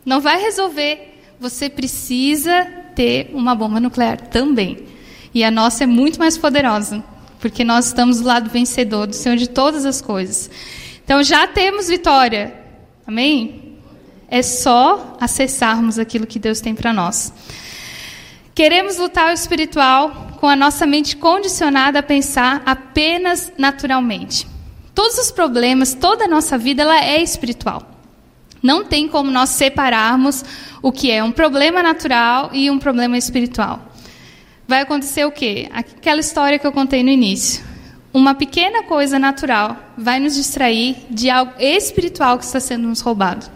Não 0.04 0.20
vai 0.20 0.40
resolver. 0.40 1.11
Você 1.42 1.68
precisa 1.68 2.64
ter 2.94 3.32
uma 3.34 3.52
bomba 3.52 3.80
nuclear 3.80 4.16
também. 4.28 4.86
E 5.34 5.42
a 5.42 5.50
nossa 5.50 5.82
é 5.82 5.86
muito 5.88 6.16
mais 6.16 6.38
poderosa, 6.38 7.02
porque 7.40 7.64
nós 7.64 7.86
estamos 7.86 8.20
do 8.20 8.28
lado 8.28 8.48
vencedor, 8.48 9.08
do 9.08 9.16
Senhor 9.16 9.36
de 9.36 9.48
todas 9.48 9.84
as 9.84 10.00
coisas. 10.00 10.48
Então 11.04 11.20
já 11.20 11.48
temos 11.48 11.88
vitória. 11.88 12.54
Amém? 13.04 13.76
É 14.28 14.40
só 14.40 15.16
acessarmos 15.20 15.98
aquilo 15.98 16.28
que 16.28 16.38
Deus 16.38 16.60
tem 16.60 16.76
para 16.76 16.92
nós. 16.92 17.32
Queremos 18.54 18.98
lutar 18.98 19.30
o 19.30 19.34
espiritual 19.34 20.36
com 20.38 20.46
a 20.46 20.54
nossa 20.54 20.86
mente 20.86 21.16
condicionada 21.16 21.98
a 21.98 22.04
pensar 22.04 22.62
apenas 22.64 23.52
naturalmente. 23.58 24.46
Todos 24.94 25.18
os 25.18 25.32
problemas, 25.32 25.92
toda 25.92 26.26
a 26.26 26.28
nossa 26.28 26.56
vida, 26.56 26.82
ela 26.82 27.04
é 27.04 27.20
espiritual. 27.20 27.91
Não 28.62 28.84
tem 28.84 29.08
como 29.08 29.30
nós 29.30 29.50
separarmos 29.50 30.44
o 30.80 30.92
que 30.92 31.10
é 31.10 31.22
um 31.22 31.32
problema 31.32 31.82
natural 31.82 32.50
e 32.52 32.70
um 32.70 32.78
problema 32.78 33.18
espiritual. 33.18 33.92
Vai 34.66 34.82
acontecer 34.82 35.24
o 35.24 35.32
quê? 35.32 35.68
Aquela 35.72 36.20
história 36.20 36.58
que 36.58 36.66
eu 36.66 36.72
contei 36.72 37.02
no 37.02 37.10
início. 37.10 37.64
Uma 38.14 38.34
pequena 38.34 38.82
coisa 38.82 39.18
natural 39.18 39.76
vai 39.96 40.20
nos 40.20 40.34
distrair 40.34 40.96
de 41.10 41.30
algo 41.30 41.52
espiritual 41.58 42.38
que 42.38 42.44
está 42.44 42.60
sendo 42.60 42.86
nos 42.86 43.00
roubado. 43.00 43.46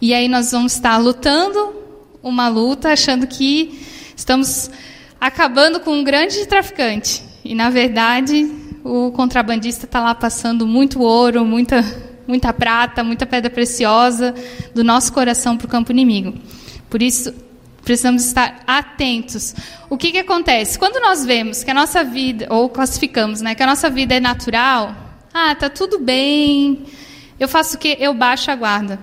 E 0.00 0.12
aí 0.12 0.28
nós 0.28 0.52
vamos 0.52 0.74
estar 0.74 0.96
lutando 0.98 1.74
uma 2.22 2.48
luta 2.48 2.92
achando 2.92 3.26
que 3.26 3.80
estamos 4.16 4.70
acabando 5.20 5.80
com 5.80 5.92
um 5.92 6.04
grande 6.04 6.46
traficante. 6.46 7.22
E 7.44 7.54
na 7.54 7.70
verdade, 7.70 8.50
o 8.84 9.10
contrabandista 9.12 9.86
está 9.86 10.00
lá 10.00 10.14
passando 10.14 10.66
muito 10.66 11.00
ouro, 11.00 11.44
muita, 11.44 11.82
muita 12.28 12.52
prata, 12.52 13.02
muita 13.02 13.26
pedra 13.26 13.50
preciosa 13.50 14.34
do 14.74 14.84
nosso 14.84 15.12
coração 15.12 15.56
para 15.56 15.64
o 15.64 15.68
campo 15.68 15.90
inimigo. 15.90 16.34
Por 16.90 17.02
isso, 17.02 17.34
precisamos 17.82 18.24
estar 18.26 18.62
atentos. 18.66 19.54
O 19.88 19.96
que, 19.96 20.12
que 20.12 20.18
acontece? 20.18 20.78
Quando 20.78 21.00
nós 21.00 21.24
vemos 21.24 21.64
que 21.64 21.70
a 21.70 21.74
nossa 21.74 22.04
vida, 22.04 22.46
ou 22.50 22.68
classificamos, 22.68 23.40
né, 23.40 23.54
que 23.54 23.62
a 23.62 23.66
nossa 23.66 23.88
vida 23.88 24.14
é 24.14 24.20
natural, 24.20 24.94
ah, 25.32 25.54
tá 25.54 25.70
tudo 25.70 25.98
bem, 25.98 26.84
eu 27.40 27.48
faço 27.48 27.76
o 27.76 27.78
quê? 27.78 27.96
Eu 27.98 28.12
baixo 28.12 28.50
a 28.50 28.54
guarda. 28.54 29.00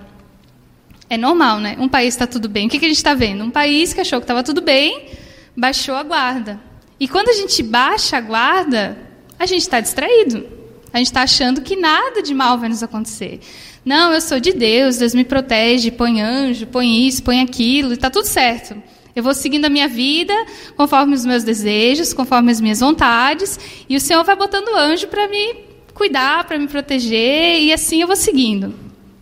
É 1.10 1.16
normal, 1.16 1.58
né? 1.58 1.76
Um 1.78 1.88
país 1.88 2.14
está 2.14 2.26
tudo 2.26 2.48
bem. 2.48 2.66
O 2.66 2.70
que, 2.70 2.78
que 2.78 2.84
a 2.84 2.88
gente 2.88 2.96
está 2.96 3.14
vendo? 3.14 3.42
Um 3.42 3.50
país 3.50 3.92
que 3.92 4.00
achou 4.00 4.20
que 4.20 4.24
estava 4.24 4.42
tudo 4.42 4.60
bem, 4.60 5.08
baixou 5.56 5.96
a 5.96 6.02
guarda. 6.02 6.60
E 6.98 7.08
quando 7.08 7.28
a 7.28 7.32
gente 7.32 7.62
baixa 7.62 8.16
a 8.18 8.20
guarda, 8.20 8.96
a 9.38 9.46
gente 9.46 9.62
está 9.62 9.80
distraído. 9.80 10.55
A 10.96 10.98
gente 10.98 11.08
está 11.08 11.24
achando 11.24 11.60
que 11.60 11.76
nada 11.76 12.22
de 12.22 12.32
mal 12.32 12.56
vai 12.56 12.70
nos 12.70 12.82
acontecer. 12.82 13.40
Não, 13.84 14.14
eu 14.14 14.20
sou 14.22 14.40
de 14.40 14.54
Deus, 14.54 14.96
Deus 14.96 15.14
me 15.14 15.24
protege, 15.24 15.90
põe 15.90 16.22
anjo, 16.22 16.66
põe 16.68 17.06
isso, 17.06 17.22
põe 17.22 17.42
aquilo, 17.42 17.90
e 17.90 17.92
está 17.92 18.08
tudo 18.08 18.24
certo. 18.24 18.74
Eu 19.14 19.22
vou 19.22 19.34
seguindo 19.34 19.66
a 19.66 19.68
minha 19.68 19.88
vida 19.88 20.32
conforme 20.74 21.14
os 21.14 21.26
meus 21.26 21.44
desejos, 21.44 22.14
conforme 22.14 22.50
as 22.50 22.62
minhas 22.62 22.80
vontades, 22.80 23.60
e 23.86 23.94
o 23.94 24.00
Senhor 24.00 24.24
vai 24.24 24.34
botando 24.36 24.74
anjo 24.74 25.06
para 25.08 25.28
me 25.28 25.56
cuidar, 25.92 26.44
para 26.44 26.58
me 26.58 26.66
proteger, 26.66 27.60
e 27.60 27.74
assim 27.74 28.00
eu 28.00 28.06
vou 28.06 28.16
seguindo. 28.16 28.74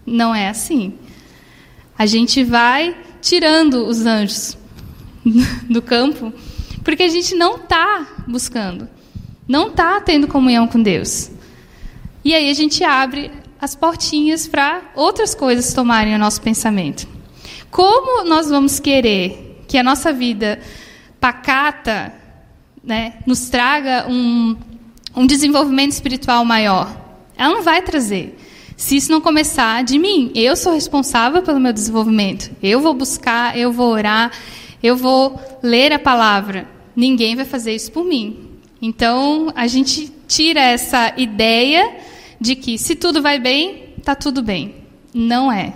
Não 0.06 0.32
é 0.32 0.50
assim. 0.50 0.94
A 1.98 2.06
gente 2.06 2.44
vai 2.44 2.96
tirando 3.20 3.84
os 3.84 4.06
anjos 4.06 4.56
do 5.68 5.82
campo, 5.82 6.32
porque 6.84 7.02
a 7.02 7.08
gente 7.08 7.34
não 7.34 7.56
está 7.56 8.06
buscando 8.28 8.88
não 9.46 9.68
está 9.68 10.00
tendo 10.00 10.26
comunhão 10.26 10.66
com 10.66 10.82
Deus. 10.82 11.30
E 12.24 12.34
aí 12.34 12.48
a 12.48 12.54
gente 12.54 12.82
abre 12.82 13.30
as 13.60 13.74
portinhas 13.74 14.46
para 14.48 14.82
outras 14.94 15.34
coisas 15.34 15.74
tomarem 15.74 16.14
o 16.14 16.18
nosso 16.18 16.40
pensamento. 16.40 17.06
Como 17.70 18.24
nós 18.24 18.48
vamos 18.48 18.80
querer 18.80 19.62
que 19.68 19.76
a 19.76 19.82
nossa 19.82 20.12
vida 20.12 20.58
pacata 21.20 22.14
né, 22.82 23.14
nos 23.26 23.48
traga 23.48 24.06
um, 24.08 24.56
um 25.14 25.26
desenvolvimento 25.26 25.92
espiritual 25.92 26.44
maior? 26.44 26.94
Ela 27.36 27.54
não 27.54 27.62
vai 27.62 27.82
trazer. 27.82 28.38
Se 28.76 28.96
isso 28.96 29.12
não 29.12 29.20
começar 29.20 29.84
de 29.84 29.98
mim, 29.98 30.32
eu 30.34 30.56
sou 30.56 30.72
responsável 30.72 31.42
pelo 31.42 31.60
meu 31.60 31.72
desenvolvimento. 31.72 32.50
Eu 32.62 32.80
vou 32.80 32.94
buscar, 32.94 33.56
eu 33.56 33.72
vou 33.72 33.92
orar, 33.92 34.32
eu 34.82 34.96
vou 34.96 35.38
ler 35.62 35.92
a 35.92 35.98
palavra. 35.98 36.66
Ninguém 36.96 37.36
vai 37.36 37.44
fazer 37.44 37.74
isso 37.74 37.92
por 37.92 38.04
mim. 38.04 38.48
Então, 38.80 39.52
a 39.54 39.66
gente 39.66 40.12
tira 40.26 40.60
essa 40.60 41.12
ideia 41.16 41.96
de 42.44 42.54
que 42.54 42.76
se 42.76 42.94
tudo 42.94 43.22
vai 43.22 43.38
bem, 43.38 43.94
está 43.96 44.14
tudo 44.14 44.42
bem. 44.42 44.74
Não 45.14 45.50
é. 45.50 45.72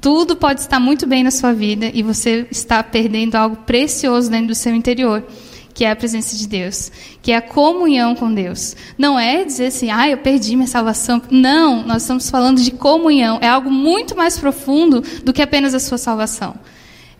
Tudo 0.00 0.34
pode 0.34 0.60
estar 0.60 0.80
muito 0.80 1.06
bem 1.06 1.22
na 1.22 1.30
sua 1.30 1.52
vida 1.52 1.88
e 1.94 2.02
você 2.02 2.48
está 2.50 2.82
perdendo 2.82 3.36
algo 3.36 3.56
precioso 3.58 4.28
dentro 4.28 4.48
do 4.48 4.54
seu 4.56 4.74
interior, 4.74 5.24
que 5.72 5.84
é 5.84 5.92
a 5.92 5.96
presença 5.96 6.36
de 6.36 6.48
Deus, 6.48 6.90
que 7.22 7.30
é 7.30 7.36
a 7.36 7.40
comunhão 7.40 8.16
com 8.16 8.34
Deus. 8.34 8.74
Não 8.98 9.16
é 9.18 9.44
dizer 9.44 9.66
assim, 9.66 9.88
ah, 9.88 10.08
eu 10.08 10.18
perdi 10.18 10.56
minha 10.56 10.66
salvação. 10.66 11.22
Não, 11.30 11.86
nós 11.86 12.02
estamos 12.02 12.28
falando 12.28 12.60
de 12.60 12.72
comunhão. 12.72 13.38
É 13.40 13.46
algo 13.46 13.70
muito 13.70 14.16
mais 14.16 14.36
profundo 14.36 15.00
do 15.22 15.32
que 15.32 15.42
apenas 15.42 15.74
a 15.74 15.78
sua 15.78 15.96
salvação. 15.96 16.56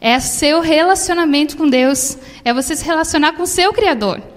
É 0.01 0.19
seu 0.19 0.61
relacionamento 0.61 1.57
com 1.57 1.69
Deus. 1.71 2.19
É 2.45 2.53
você 2.53 2.75
se 2.75 2.85
relacionar 2.85 3.35
com 3.35 3.45
o 3.45 3.47
seu 3.47 3.73
Criador. 3.73 4.34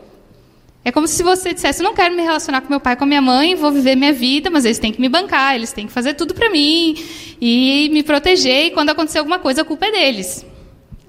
É 0.88 0.91
como 0.91 1.06
se 1.06 1.22
você 1.22 1.53
dissesse: 1.53 1.84
não 1.84 1.94
quero 1.94 2.15
me 2.15 2.24
relacionar 2.24 2.62
com 2.62 2.70
meu 2.70 2.79
pai, 2.79 2.96
com 2.96 3.06
minha 3.06 3.22
mãe, 3.22 3.56
vou 3.56 3.74
viver 3.74 3.98
minha 3.98 4.13
vida, 4.13 4.50
mas 4.50 4.63
eles 4.63 4.79
têm 4.79 4.94
que 4.94 5.01
me 5.01 5.10
bancar, 5.10 5.53
eles 5.53 5.74
têm 5.74 5.86
que 5.86 5.91
fazer 5.91 6.13
tudo 6.13 6.34
para 6.34 6.50
mim 6.50 6.96
e 7.41 7.89
me 7.91 8.03
proteger. 8.03 8.67
E 8.67 8.72
quando 8.72 8.91
acontecer 8.91 9.20
alguma 9.20 9.38
coisa, 9.38 9.63
a 9.63 9.65
culpa 9.65 9.88
é 9.88 9.91
deles. 9.91 10.46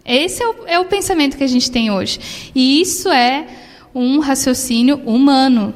Esse 0.04 0.42
é 0.42 0.48
o, 0.48 0.54
é 0.66 0.78
o 0.80 0.84
pensamento 0.86 1.36
que 1.36 1.44
a 1.44 1.46
gente 1.46 1.70
tem 1.70 1.92
hoje. 1.92 2.18
E 2.56 2.80
isso 2.80 3.08
é 3.08 3.46
um 3.94 4.18
raciocínio 4.18 4.96
humano, 5.06 5.72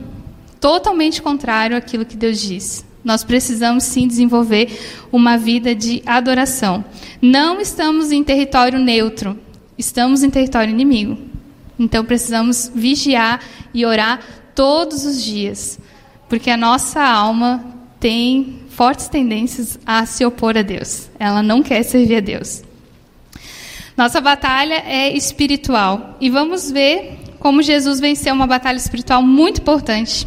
totalmente 0.60 1.22
contrário 1.22 1.76
àquilo 1.76 2.04
que 2.04 2.16
Deus 2.16 2.40
diz. 2.42 2.84
Nós 3.04 3.22
precisamos 3.22 3.84
sim 3.84 4.08
desenvolver 4.08 4.68
uma 5.12 5.36
vida 5.38 5.76
de 5.76 6.02
adoração. 6.04 6.84
Não 7.20 7.60
estamos 7.60 8.10
em 8.10 8.24
território 8.24 8.80
neutro, 8.80 9.38
estamos 9.78 10.24
em 10.24 10.30
território 10.30 10.72
inimigo. 10.72 11.30
Então 11.78 12.04
precisamos 12.04 12.70
vigiar 12.74 13.40
e 13.74 13.84
orar 13.86 14.20
todos 14.54 15.04
os 15.04 15.22
dias, 15.22 15.78
porque 16.28 16.50
a 16.50 16.56
nossa 16.56 17.02
alma 17.02 17.64
tem 17.98 18.60
fortes 18.70 19.08
tendências 19.08 19.78
a 19.86 20.04
se 20.06 20.24
opor 20.24 20.56
a 20.56 20.62
Deus. 20.62 21.10
Ela 21.18 21.42
não 21.42 21.62
quer 21.62 21.82
servir 21.82 22.16
a 22.16 22.20
Deus. 22.20 22.62
Nossa 23.96 24.20
batalha 24.20 24.82
é 24.86 25.14
espiritual 25.14 26.16
e 26.20 26.30
vamos 26.30 26.70
ver 26.70 27.18
como 27.38 27.62
Jesus 27.62 28.00
venceu 28.00 28.34
uma 28.34 28.46
batalha 28.46 28.76
espiritual 28.76 29.22
muito 29.22 29.60
importante 29.60 30.26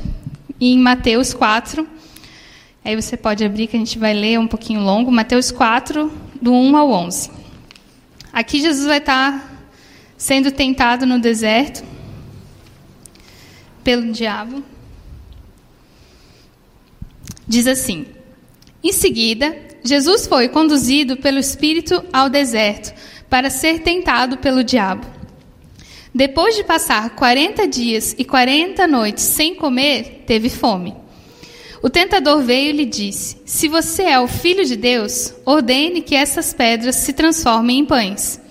em 0.61 0.77
Mateus 0.77 1.33
4. 1.33 1.87
Aí 2.83 2.95
você 2.95 3.17
pode 3.17 3.43
abrir 3.43 3.67
que 3.67 3.75
a 3.75 3.79
gente 3.79 3.97
vai 3.97 4.13
ler 4.13 4.39
um 4.39 4.47
pouquinho 4.47 4.81
longo, 4.81 5.11
Mateus 5.11 5.49
4, 5.51 6.11
do 6.39 6.53
1 6.53 6.77
ao 6.77 6.91
11. 6.91 7.31
Aqui 8.31 8.61
Jesus 8.61 8.85
vai 8.85 8.99
estar 8.99 9.67
sendo 10.17 10.51
tentado 10.51 11.05
no 11.05 11.19
deserto 11.19 11.83
pelo 13.85 14.11
diabo. 14.11 14.63
Diz 17.47 17.67
assim: 17.67 18.07
Em 18.83 18.91
seguida, 18.91 19.55
Jesus 19.83 20.25
foi 20.25 20.49
conduzido 20.49 21.15
pelo 21.15 21.37
Espírito 21.37 22.03
ao 22.11 22.27
deserto 22.27 22.93
para 23.29 23.51
ser 23.51 23.79
tentado 23.79 24.37
pelo 24.39 24.63
diabo. 24.63 25.05
Depois 26.13 26.55
de 26.55 26.63
passar 26.63 27.11
40 27.11 27.67
dias 27.67 28.15
e 28.17 28.25
40 28.25 28.87
noites 28.87 29.23
sem 29.23 29.53
comer, 29.53 30.23
teve 30.25 30.49
fome. 30.49 30.95
O 31.83 31.89
tentador 31.89 32.41
veio 32.41 32.69
e 32.69 32.77
lhe 32.77 32.85
disse: 32.85 33.37
Se 33.45 33.67
você 33.67 34.03
é 34.03 34.19
o 34.19 34.27
filho 34.27 34.65
de 34.65 34.75
Deus, 34.75 35.35
ordene 35.45 36.01
que 36.01 36.15
essas 36.15 36.53
pedras 36.53 36.95
se 36.95 37.13
transformem 37.13 37.79
em 37.79 37.85
pães. 37.85 38.41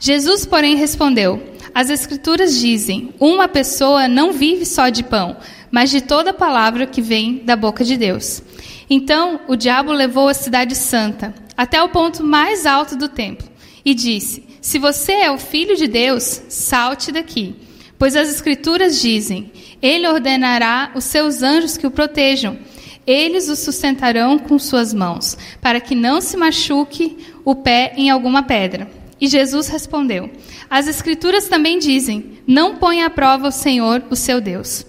Jesus, 0.00 0.44
porém, 0.44 0.74
respondeu: 0.74 1.49
As 1.74 1.90
Escrituras 1.90 2.58
dizem: 2.58 3.14
Uma 3.18 3.48
pessoa 3.48 4.08
não 4.08 4.32
vive 4.32 4.64
só 4.66 4.88
de 4.88 5.02
pão, 5.02 5.36
mas 5.70 5.90
de 5.90 6.00
toda 6.00 6.34
palavra 6.34 6.86
que 6.86 7.00
vem 7.00 7.42
da 7.44 7.56
boca 7.56 7.84
de 7.84 7.96
Deus. 7.96 8.42
Então 8.88 9.40
o 9.46 9.56
diabo 9.56 9.92
levou 9.92 10.28
a 10.28 10.34
cidade 10.34 10.74
santa 10.74 11.34
até 11.56 11.82
o 11.82 11.88
ponto 11.88 12.24
mais 12.24 12.66
alto 12.66 12.96
do 12.96 13.08
templo 13.08 13.48
e 13.84 13.94
disse: 13.94 14.44
Se 14.60 14.78
você 14.78 15.12
é 15.12 15.30
o 15.30 15.38
filho 15.38 15.76
de 15.76 15.86
Deus, 15.86 16.42
salte 16.48 17.12
daqui, 17.12 17.54
Pois 18.00 18.16
as 18.16 18.30
Escrituras 18.30 18.98
dizem: 18.98 19.52
Ele 19.82 20.08
ordenará 20.08 20.90
os 20.94 21.04
seus 21.04 21.42
anjos 21.42 21.76
que 21.76 21.86
o 21.86 21.90
protejam. 21.90 22.58
Eles 23.06 23.50
o 23.50 23.56
sustentarão 23.56 24.38
com 24.38 24.58
suas 24.58 24.94
mãos, 24.94 25.36
para 25.60 25.80
que 25.80 25.94
não 25.94 26.18
se 26.22 26.34
machuque 26.34 27.18
o 27.44 27.54
pé 27.54 27.92
em 27.98 28.08
alguma 28.08 28.42
pedra. 28.42 28.90
E 29.20 29.28
Jesus 29.28 29.68
respondeu: 29.68 30.30
As 30.70 30.86
Escrituras 30.86 31.48
também 31.48 31.80
dizem: 31.80 32.38
Não 32.46 32.76
ponha 32.76 33.06
à 33.06 33.10
prova 33.10 33.48
o 33.48 33.52
Senhor, 33.52 34.04
o 34.08 34.14
seu 34.14 34.40
Deus. 34.40 34.86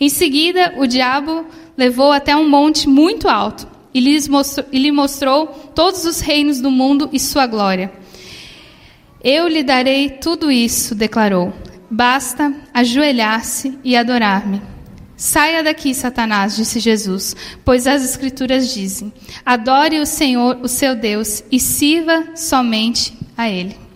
Em 0.00 0.08
seguida, 0.08 0.74
o 0.78 0.86
diabo 0.86 1.44
levou 1.76 2.10
até 2.10 2.34
um 2.34 2.48
monte 2.48 2.88
muito 2.88 3.28
alto 3.28 3.68
e 3.92 4.00
lhe 4.00 4.28
mostrou, 4.28 4.66
e 4.72 4.78
lhe 4.78 4.90
mostrou 4.90 5.46
todos 5.74 6.04
os 6.04 6.20
reinos 6.20 6.60
do 6.60 6.70
mundo 6.70 7.10
e 7.12 7.20
sua 7.20 7.46
glória. 7.46 7.92
Eu 9.22 9.48
lhe 9.48 9.62
darei 9.62 10.08
tudo 10.08 10.50
isso, 10.50 10.94
declarou. 10.94 11.52
Basta 11.90 12.54
ajoelhar-se 12.72 13.78
e 13.84 13.96
adorar-me. 13.96 14.62
Saia 15.16 15.64
daqui, 15.64 15.94
Satanás, 15.94 16.54
disse 16.54 16.78
Jesus, 16.78 17.34
pois 17.64 17.86
as 17.86 18.04
Escrituras 18.04 18.72
dizem: 18.72 19.12
adore 19.44 19.98
o 19.98 20.06
Senhor, 20.06 20.58
o 20.62 20.68
seu 20.68 20.94
Deus, 20.94 21.42
e 21.50 21.58
sirva 21.58 22.36
somente 22.36 23.18
a 23.36 23.48
Ele. 23.50 23.87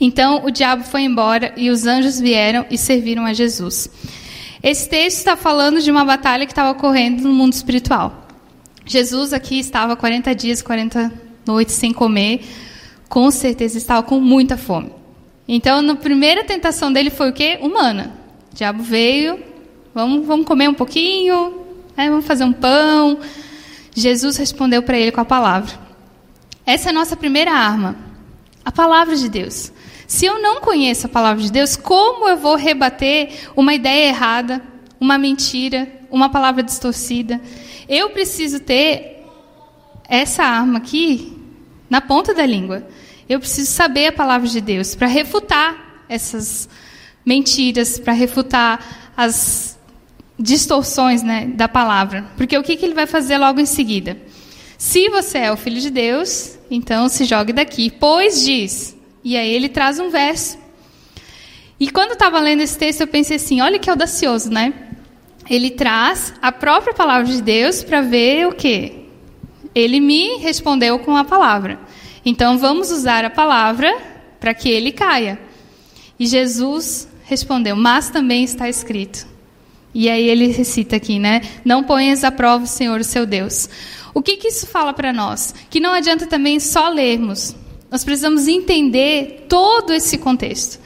Então 0.00 0.44
o 0.44 0.50
diabo 0.50 0.82
foi 0.82 1.02
embora 1.02 1.52
e 1.56 1.70
os 1.70 1.86
anjos 1.86 2.18
vieram 2.18 2.64
e 2.70 2.78
serviram 2.78 3.26
a 3.26 3.32
Jesus. 3.32 3.90
Esse 4.62 4.88
texto 4.88 5.18
está 5.18 5.36
falando 5.36 5.80
de 5.80 5.90
uma 5.90 6.04
batalha 6.04 6.46
que 6.46 6.52
estava 6.52 6.70
ocorrendo 6.70 7.22
no 7.22 7.32
mundo 7.32 7.52
espiritual. 7.52 8.26
Jesus 8.84 9.32
aqui 9.32 9.58
estava 9.58 9.94
40 9.94 10.34
dias, 10.34 10.62
40 10.62 11.12
noites 11.46 11.74
sem 11.74 11.92
comer, 11.92 12.44
com 13.08 13.30
certeza 13.30 13.78
estava 13.78 14.02
com 14.02 14.20
muita 14.20 14.56
fome. 14.56 14.92
Então, 15.46 15.78
a 15.90 15.96
primeira 15.96 16.44
tentação 16.44 16.92
dele 16.92 17.10
foi 17.10 17.30
o 17.30 17.32
quê? 17.32 17.58
Humana. 17.60 18.12
O 18.52 18.54
diabo 18.54 18.82
veio, 18.82 19.40
vamos, 19.94 20.26
vamos 20.26 20.46
comer 20.46 20.68
um 20.68 20.74
pouquinho, 20.74 21.64
né? 21.96 22.08
vamos 22.08 22.26
fazer 22.26 22.44
um 22.44 22.52
pão. 22.52 23.18
Jesus 23.94 24.36
respondeu 24.36 24.82
para 24.82 24.98
ele 24.98 25.10
com 25.10 25.20
a 25.20 25.24
palavra. 25.24 25.72
Essa 26.64 26.88
é 26.88 26.90
a 26.90 26.92
nossa 26.92 27.16
primeira 27.16 27.52
arma, 27.52 27.96
a 28.64 28.70
palavra 28.70 29.16
de 29.16 29.28
Deus. 29.28 29.72
Se 30.10 30.26
eu 30.26 30.42
não 30.42 30.60
conheço 30.60 31.06
a 31.06 31.08
palavra 31.08 31.40
de 31.40 31.52
Deus, 31.52 31.76
como 31.76 32.28
eu 32.28 32.36
vou 32.36 32.56
rebater 32.56 33.48
uma 33.54 33.72
ideia 33.72 34.08
errada, 34.08 34.60
uma 34.98 35.16
mentira, 35.16 35.86
uma 36.10 36.28
palavra 36.28 36.64
distorcida? 36.64 37.40
Eu 37.88 38.10
preciso 38.10 38.58
ter 38.58 39.24
essa 40.08 40.42
arma 40.42 40.78
aqui 40.78 41.38
na 41.88 42.00
ponta 42.00 42.34
da 42.34 42.44
língua. 42.44 42.88
Eu 43.28 43.38
preciso 43.38 43.70
saber 43.70 44.08
a 44.08 44.12
palavra 44.12 44.48
de 44.48 44.60
Deus 44.60 44.96
para 44.96 45.06
refutar 45.06 46.02
essas 46.08 46.68
mentiras, 47.24 47.96
para 47.96 48.12
refutar 48.12 49.12
as 49.16 49.78
distorções 50.36 51.22
né, 51.22 51.46
da 51.54 51.68
palavra. 51.68 52.26
Porque 52.36 52.58
o 52.58 52.64
que, 52.64 52.76
que 52.76 52.84
ele 52.84 52.94
vai 52.94 53.06
fazer 53.06 53.38
logo 53.38 53.60
em 53.60 53.66
seguida? 53.66 54.20
Se 54.76 55.08
você 55.08 55.38
é 55.38 55.52
o 55.52 55.56
filho 55.56 55.80
de 55.80 55.88
Deus, 55.88 56.58
então 56.68 57.08
se 57.08 57.24
jogue 57.24 57.52
daqui, 57.52 57.92
pois 57.92 58.44
diz. 58.44 58.98
E 59.22 59.36
aí 59.36 59.52
ele 59.52 59.68
traz 59.68 59.98
um 59.98 60.10
verso. 60.10 60.58
E 61.78 61.90
quando 61.90 62.10
eu 62.10 62.14
estava 62.14 62.40
lendo 62.40 62.60
esse 62.60 62.76
texto, 62.76 63.00
eu 63.00 63.06
pensei 63.06 63.36
assim: 63.36 63.60
olha 63.60 63.78
que 63.78 63.90
audacioso, 63.90 64.50
né? 64.50 64.72
Ele 65.48 65.70
traz 65.70 66.32
a 66.40 66.52
própria 66.52 66.94
palavra 66.94 67.24
de 67.24 67.42
Deus 67.42 67.82
para 67.82 68.00
ver 68.00 68.46
o 68.46 68.52
quê? 68.52 69.04
Ele 69.74 70.00
me 70.00 70.36
respondeu 70.38 70.98
com 70.98 71.16
a 71.16 71.24
palavra. 71.24 71.78
Então 72.24 72.58
vamos 72.58 72.90
usar 72.90 73.24
a 73.24 73.30
palavra 73.30 73.96
para 74.38 74.54
que 74.54 74.68
ele 74.68 74.92
caia. 74.92 75.40
E 76.18 76.26
Jesus 76.26 77.08
respondeu: 77.24 77.74
Mas 77.76 78.10
também 78.10 78.44
está 78.44 78.68
escrito. 78.68 79.26
E 79.92 80.08
aí 80.08 80.28
ele 80.28 80.48
recita 80.48 80.96
aqui, 80.96 81.18
né? 81.18 81.40
Não 81.64 81.82
ponhas 81.82 82.22
à 82.22 82.30
prova 82.30 82.64
o 82.64 82.68
Senhor, 82.68 83.00
o 83.00 83.04
seu 83.04 83.26
Deus. 83.26 83.68
O 84.14 84.22
que, 84.22 84.36
que 84.36 84.48
isso 84.48 84.66
fala 84.66 84.92
para 84.92 85.12
nós? 85.12 85.54
Que 85.68 85.80
não 85.80 85.92
adianta 85.92 86.26
também 86.26 86.60
só 86.60 86.88
lermos, 86.88 87.56
nós 87.90 88.04
precisamos 88.04 88.46
entender 88.46 89.46
todo 89.48 89.92
esse 89.92 90.16
contexto. 90.16 90.78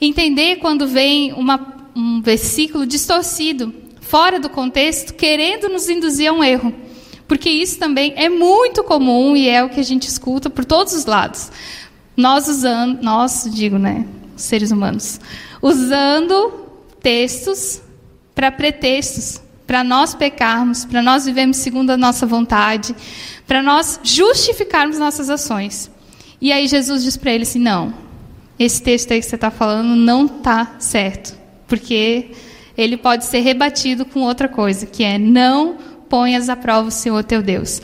Entender 0.00 0.56
quando 0.56 0.88
vem 0.88 1.32
uma, 1.32 1.88
um 1.94 2.20
versículo 2.20 2.84
distorcido, 2.84 3.72
fora 4.00 4.40
do 4.40 4.50
contexto, 4.50 5.14
querendo 5.14 5.68
nos 5.68 5.88
induzir 5.88 6.28
a 6.28 6.32
um 6.32 6.42
erro. 6.42 6.74
Porque 7.28 7.48
isso 7.48 7.78
também 7.78 8.12
é 8.16 8.28
muito 8.28 8.82
comum 8.82 9.36
e 9.36 9.48
é 9.48 9.62
o 9.62 9.70
que 9.70 9.80
a 9.80 9.84
gente 9.84 10.08
escuta 10.08 10.50
por 10.50 10.64
todos 10.64 10.92
os 10.92 11.06
lados. 11.06 11.50
Nós 12.16 12.48
usando, 12.48 13.00
nós, 13.02 13.48
digo, 13.50 13.78
né, 13.78 14.06
seres 14.36 14.70
humanos, 14.70 15.20
usando 15.62 16.52
textos 17.00 17.80
para 18.34 18.50
pretextos, 18.50 19.40
para 19.66 19.82
nós 19.84 20.14
pecarmos, 20.14 20.84
para 20.84 21.00
nós 21.00 21.24
vivermos 21.24 21.58
segundo 21.58 21.90
a 21.90 21.96
nossa 21.96 22.26
vontade, 22.26 22.94
para 23.46 23.62
nós 23.62 24.00
justificarmos 24.02 24.98
nossas 24.98 25.30
ações. 25.30 25.90
E 26.42 26.50
aí 26.50 26.66
Jesus 26.66 27.04
diz 27.04 27.16
para 27.16 27.30
ele 27.32 27.44
assim: 27.44 27.60
não, 27.60 27.94
esse 28.58 28.82
texto 28.82 29.12
aí 29.12 29.20
que 29.20 29.26
você 29.26 29.36
está 29.36 29.48
falando 29.48 29.94
não 29.94 30.26
está 30.26 30.74
certo, 30.80 31.38
porque 31.68 32.32
ele 32.76 32.96
pode 32.96 33.26
ser 33.26 33.38
rebatido 33.38 34.04
com 34.04 34.22
outra 34.22 34.48
coisa, 34.48 34.84
que 34.84 35.04
é 35.04 35.18
não 35.18 35.78
ponhas 36.08 36.48
à 36.48 36.56
prova 36.56 36.88
o 36.88 36.90
Senhor 36.90 37.22
teu 37.22 37.40
Deus. 37.44 37.80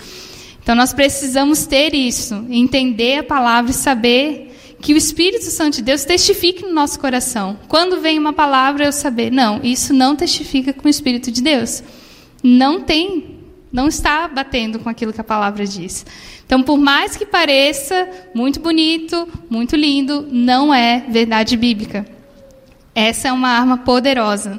Então 0.61 0.75
nós 0.75 0.93
precisamos 0.93 1.67
ter 1.67 1.95
isso, 1.95 2.45
entender 2.51 3.19
a 3.19 3.23
palavra 3.23 3.71
e 3.71 3.75
saber 3.75 4.53
que 4.83 4.93
o 4.93 4.97
Espírito 4.97 5.45
Santo 5.45 5.77
de 5.77 5.83
Deus 5.83 6.05
testifique 6.05 6.65
no 6.65 6.73
nosso 6.73 6.99
coração. 6.99 7.59
Quando 7.69 8.01
vem 8.01 8.19
uma 8.19 8.33
palavra, 8.33 8.85
eu 8.85 8.93
saber, 8.93 9.31
não, 9.31 9.61
isso 9.63 9.95
não 9.95 10.17
testifica 10.17 10.73
com 10.73 10.89
o 10.89 10.91
Espírito 10.91 11.31
de 11.31 11.43
Deus. 11.43 11.83
Não 12.43 12.81
tem, 12.81 13.38
não 13.73 13.89
está 13.89 14.27
batendo 14.29 14.79
com 14.79 14.89
aquilo 14.89 15.13
que 15.13 15.21
a 15.21 15.25
palavra 15.25 15.67
diz. 15.67 16.05
Então, 16.45 16.63
por 16.63 16.79
mais 16.79 17.17
que 17.17 17.27
pareça 17.27 18.09
muito 18.35 18.61
bonito, 18.61 19.29
muito 19.51 19.77
lindo, 19.77 20.27
não 20.31 20.73
é 20.73 21.05
verdade 21.09 21.57
bíblica. 21.57 22.07
Essa 22.95 23.29
é 23.29 23.33
uma 23.33 23.51
arma 23.51 23.79
poderosa. 23.79 24.59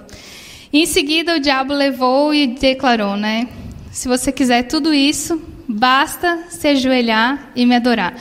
Em 0.72 0.86
seguida, 0.86 1.36
o 1.36 1.40
diabo 1.40 1.74
levou 1.74 2.34
e 2.34 2.48
declarou, 2.48 3.18
né? 3.18 3.48
Se 3.92 4.08
você 4.08 4.32
quiser 4.32 4.64
tudo 4.64 4.94
isso, 4.94 5.42
basta 5.68 6.46
se 6.50 6.68
ajoelhar 6.68 7.52
e 7.56 7.66
me 7.66 7.76
adorar. 7.76 8.16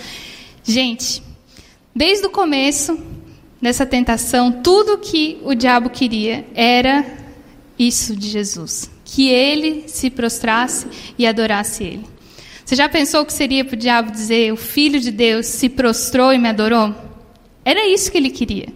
Gente, 0.64 1.22
desde 1.94 2.26
o 2.26 2.30
começo 2.30 2.98
dessa 3.60 3.84
tentação, 3.84 4.50
tudo 4.62 4.98
que 4.98 5.38
o 5.42 5.54
diabo 5.54 5.90
queria 5.90 6.46
era 6.54 7.04
isso 7.78 8.16
de 8.16 8.28
Jesus, 8.28 8.90
que 9.10 9.28
ele 9.30 9.84
se 9.86 10.10
prostrasse 10.10 10.86
e 11.18 11.26
adorasse 11.26 11.82
ele. 11.82 12.04
Você 12.64 12.76
já 12.76 12.88
pensou 12.88 13.22
o 13.22 13.26
que 13.26 13.32
seria 13.32 13.64
para 13.64 13.74
o 13.74 13.78
diabo 13.78 14.12
dizer: 14.12 14.52
o 14.52 14.56
filho 14.56 15.00
de 15.00 15.10
Deus 15.10 15.46
se 15.46 15.68
prostrou 15.68 16.32
e 16.32 16.38
me 16.38 16.48
adorou? 16.48 16.94
Era 17.64 17.86
isso 17.88 18.12
que 18.12 18.18
ele 18.18 18.28
queria. 18.28 18.68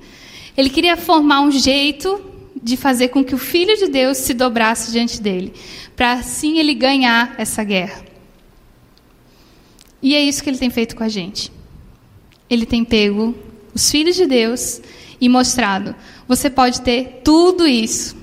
Ele 0.57 0.71
queria 0.71 0.97
formar 0.97 1.43
um 1.43 1.51
jeito 1.51 2.21
de 2.63 2.77
fazer 2.77 3.09
com 3.09 3.23
que 3.23 3.35
o 3.35 3.39
filho 3.39 3.77
de 3.77 3.89
Deus 3.89 4.19
se 4.19 4.33
dobrasse 4.33 4.91
diante 4.91 5.21
dele, 5.21 5.53
para 5.95 6.13
assim 6.13 6.59
ele 6.59 6.75
ganhar 6.75 7.35
essa 7.37 7.63
guerra. 7.63 8.03
E 10.01 10.15
é 10.15 10.21
isso 10.23 10.43
que 10.43 10.49
ele 10.49 10.59
tem 10.59 10.71
feito 10.71 10.97
com 10.97 11.05
a 11.05 11.09
gente. 11.09 11.53
Ele 12.49 12.65
tem 12.65 12.85
pego 12.85 13.35
os 13.75 13.91
filhos 13.91 14.17
de 14.17 14.27
Deus 14.27 14.81
e 15.21 15.29
mostrado: 15.29 15.95
você 16.27 16.49
pode 16.49 16.81
ter 16.81 17.21
tudo 17.23 17.67
isso. 17.67 18.17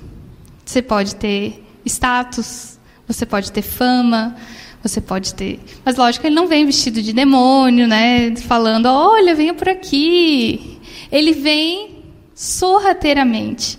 Você 0.65 0.82
pode 0.82 1.15
ter 1.15 1.68
status, 1.89 2.80
você 3.08 3.25
pode 3.25 3.52
ter 3.52 3.62
fama, 3.62 4.36
você 4.82 5.02
pode 5.02 5.34
ter. 5.34 5.60
Mas 5.84 5.95
lógico, 5.95 6.25
ele 6.25 6.36
não 6.36 6.47
vem 6.47 6.65
vestido 6.65 7.02
de 7.02 7.12
demônio, 7.12 7.88
né? 7.88 8.36
Falando, 8.38 8.86
olha, 8.86 9.36
venha 9.36 9.54
por 9.54 9.67
aqui. 9.67 10.80
Ele 11.12 11.34
vem 11.34 12.04
sorrateiramente, 12.34 13.78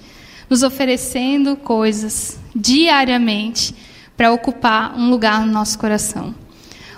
nos 0.49 0.63
oferecendo 0.63 1.57
coisas 1.57 2.39
diariamente 2.55 3.75
para 4.17 4.33
ocupar 4.33 4.95
um 4.99 5.09
lugar 5.09 5.47
no 5.47 5.53
nosso 5.53 5.79
coração. 5.79 6.35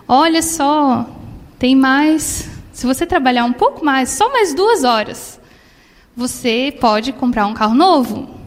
Olha 0.08 0.42
só, 0.42 1.08
tem 1.58 1.76
mais. 1.76 2.50
Se 2.72 2.86
você 2.86 3.06
trabalhar 3.06 3.44
um 3.44 3.52
pouco 3.52 3.84
mais, 3.84 4.08
só 4.08 4.32
mais 4.32 4.52
duas 4.54 4.82
horas, 4.82 5.38
você 6.16 6.76
pode 6.80 7.12
comprar 7.12 7.46
um 7.46 7.54
carro 7.54 7.74
novo. 7.74 8.41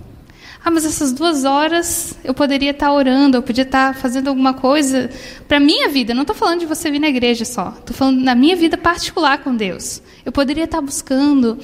Ah, 0.65 0.71
mas 0.71 0.83
essas 0.83 1.13
duas 1.13 1.45
horas 1.45 2.17
eu 2.23 2.33
poderia 2.33 2.71
estar 2.71 2.91
orando, 2.91 3.37
eu 3.37 3.43
podia 3.43 3.63
estar 3.63 3.93
fazendo 3.93 4.29
alguma 4.29 4.51
coisa 4.51 5.11
para 5.47 5.59
minha 5.59 5.87
vida. 5.89 6.11
Não 6.11 6.23
estou 6.23 6.35
falando 6.35 6.61
de 6.61 6.65
você 6.65 6.89
vir 6.89 6.97
na 6.97 7.07
igreja 7.07 7.45
só. 7.45 7.69
Estou 7.77 7.95
falando 7.95 8.19
na 8.19 8.33
minha 8.33 8.55
vida 8.55 8.75
particular 8.75 9.43
com 9.43 9.55
Deus. 9.55 10.01
Eu 10.25 10.31
poderia 10.31 10.63
estar 10.63 10.81
buscando, 10.81 11.59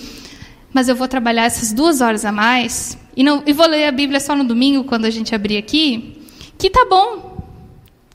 mas 0.72 0.88
eu 0.88 0.96
vou 0.96 1.08
trabalhar 1.08 1.46
essas 1.46 1.74
duas 1.74 2.00
horas 2.00 2.26
a 2.26 2.32
mais 2.32 2.96
e, 3.18 3.24
não, 3.24 3.42
e 3.48 3.52
vou 3.54 3.68
ler 3.68 3.88
a 3.88 3.92
Bíblia 3.92 4.20
só 4.20 4.36
no 4.36 4.44
domingo, 4.44 4.84
quando 4.84 5.06
a 5.06 5.10
gente 5.10 5.34
abrir 5.34 5.58
aqui, 5.58 6.22
que 6.60 6.70
tá 6.70 6.86
bom, 6.88 7.44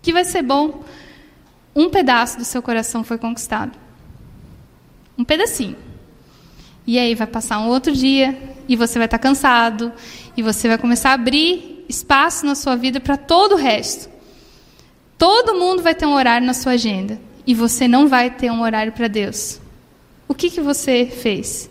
que 0.01 0.13
vai 0.13 0.25
ser 0.25 0.43
bom. 0.43 0.85
Um 1.75 1.91
pedaço 1.91 2.39
do 2.39 2.45
seu 2.45 2.63
coração 2.63 3.03
foi 3.03 3.19
conquistado. 3.19 3.77
Um 5.19 5.25
pedacinho. 5.25 5.75
E 6.87 6.97
aí 6.97 7.13
vai 7.17 7.27
passar 7.27 7.59
um 7.59 7.67
outro 7.67 7.93
dia 7.93 8.39
e 8.69 8.77
você 8.77 8.99
vai 8.99 9.07
estar 9.07 9.19
cansado 9.19 9.93
e 10.37 10.43
você 10.43 10.69
vai 10.69 10.79
começar 10.79 11.11
a 11.11 11.15
abrir 11.15 11.85
espaço 11.89 12.45
na 12.45 12.55
sua 12.55 12.77
vida 12.77 13.01
para 13.01 13.17
todo 13.17 13.53
o 13.53 13.59
resto. 13.59 14.11
Todo 15.17 15.55
mundo 15.55 15.83
vai 15.83 15.95
ter 15.95 16.07
um 16.07 16.15
horário 16.15 16.47
na 16.47 16.53
sua 16.53 16.73
agenda 16.73 17.19
e 17.47 17.55
você 17.55 17.89
não 17.89 18.07
vai 18.07 18.31
ter 18.31 18.51
um 18.51 18.61
horário 18.63 18.93
para 18.93 19.09
Deus. 19.09 19.61
O 20.29 20.35
que, 20.35 20.51
que 20.51 20.61
você 20.61 21.07
fez? 21.07 21.71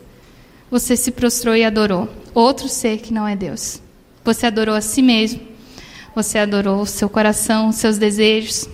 Você 0.71 0.95
se 0.95 1.11
prostrou 1.11 1.55
e 1.55 1.63
adorou 1.63 2.09
outro 2.33 2.67
ser 2.67 2.97
que 2.97 3.13
não 3.13 3.27
é 3.27 3.35
Deus. 3.35 3.81
Você 4.23 4.47
adorou 4.47 4.73
a 4.73 4.81
si 4.81 5.01
mesmo. 5.01 5.41
Você 6.15 6.39
adorou 6.39 6.81
o 6.81 6.85
seu 6.85 7.09
coração, 7.09 7.69
os 7.69 7.75
seus 7.75 7.97
desejos. 7.97 8.67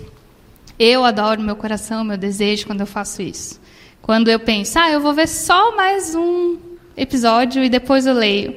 Eu 0.80 1.04
adoro 1.04 1.42
meu 1.42 1.56
coração, 1.56 2.04
meu 2.04 2.18
desejo 2.18 2.66
quando 2.66 2.82
eu 2.82 2.88
faço 2.88 3.22
isso. 3.22 3.60
Quando 4.02 4.30
eu 4.30 4.40
penso, 4.40 4.80
ah, 4.80 4.90
eu 4.90 5.02
vou 5.02 5.14
ver 5.14 5.28
só 5.28 5.76
mais 5.76 6.16
um 6.16 6.58
episódio 6.96 7.64
e 7.64 7.70
depois 7.70 8.06
eu 8.06 8.14
leio. 8.14 8.56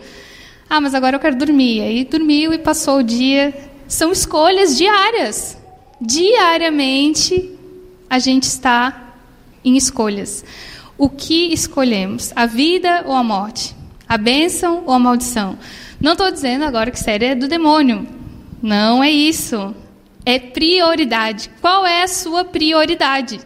Ah, 0.74 0.80
mas 0.80 0.92
agora 0.92 1.14
eu 1.14 1.20
quero 1.20 1.36
dormir. 1.36 1.82
Aí 1.82 2.04
dormiu 2.04 2.52
e 2.52 2.58
passou 2.58 2.98
o 2.98 3.02
dia. 3.04 3.54
São 3.86 4.10
escolhas 4.10 4.76
diárias. 4.76 5.56
Diariamente 6.00 7.56
a 8.10 8.18
gente 8.18 8.42
está 8.42 9.14
em 9.64 9.76
escolhas. 9.76 10.44
O 10.98 11.08
que 11.08 11.52
escolhemos? 11.52 12.32
A 12.34 12.46
vida 12.46 13.04
ou 13.06 13.14
a 13.14 13.22
morte? 13.22 13.72
A 14.08 14.18
bênção 14.18 14.82
ou 14.84 14.94
a 14.94 14.98
maldição? 14.98 15.56
Não 16.00 16.14
estou 16.14 16.28
dizendo 16.32 16.64
agora 16.64 16.90
que 16.90 16.98
série 16.98 17.26
é 17.26 17.34
do 17.36 17.46
demônio. 17.46 18.08
Não 18.60 19.00
é 19.00 19.12
isso. 19.12 19.72
É 20.26 20.40
prioridade. 20.40 21.52
Qual 21.60 21.86
é 21.86 22.02
a 22.02 22.08
sua 22.08 22.44
prioridade? 22.44 23.38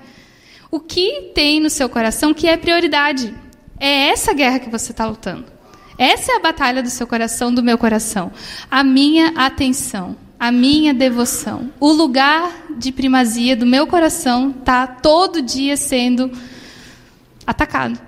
O 0.70 0.80
que 0.80 1.30
tem 1.34 1.60
no 1.60 1.68
seu 1.68 1.90
coração 1.90 2.32
que 2.32 2.48
é 2.48 2.56
prioridade? 2.56 3.34
É 3.78 4.08
essa 4.08 4.32
guerra 4.32 4.60
que 4.60 4.70
você 4.70 4.92
está 4.92 5.04
lutando. 5.04 5.57
Essa 5.98 6.32
é 6.32 6.36
a 6.36 6.40
batalha 6.40 6.80
do 6.80 6.88
seu 6.88 7.08
coração, 7.08 7.52
do 7.52 7.60
meu 7.60 7.76
coração. 7.76 8.30
A 8.70 8.84
minha 8.84 9.32
atenção, 9.34 10.16
a 10.38 10.52
minha 10.52 10.94
devoção. 10.94 11.72
O 11.80 11.90
lugar 11.90 12.52
de 12.78 12.92
primazia 12.92 13.56
do 13.56 13.66
meu 13.66 13.84
coração 13.84 14.50
está 14.50 14.86
todo 14.86 15.42
dia 15.42 15.76
sendo 15.76 16.30
atacado. 17.44 17.98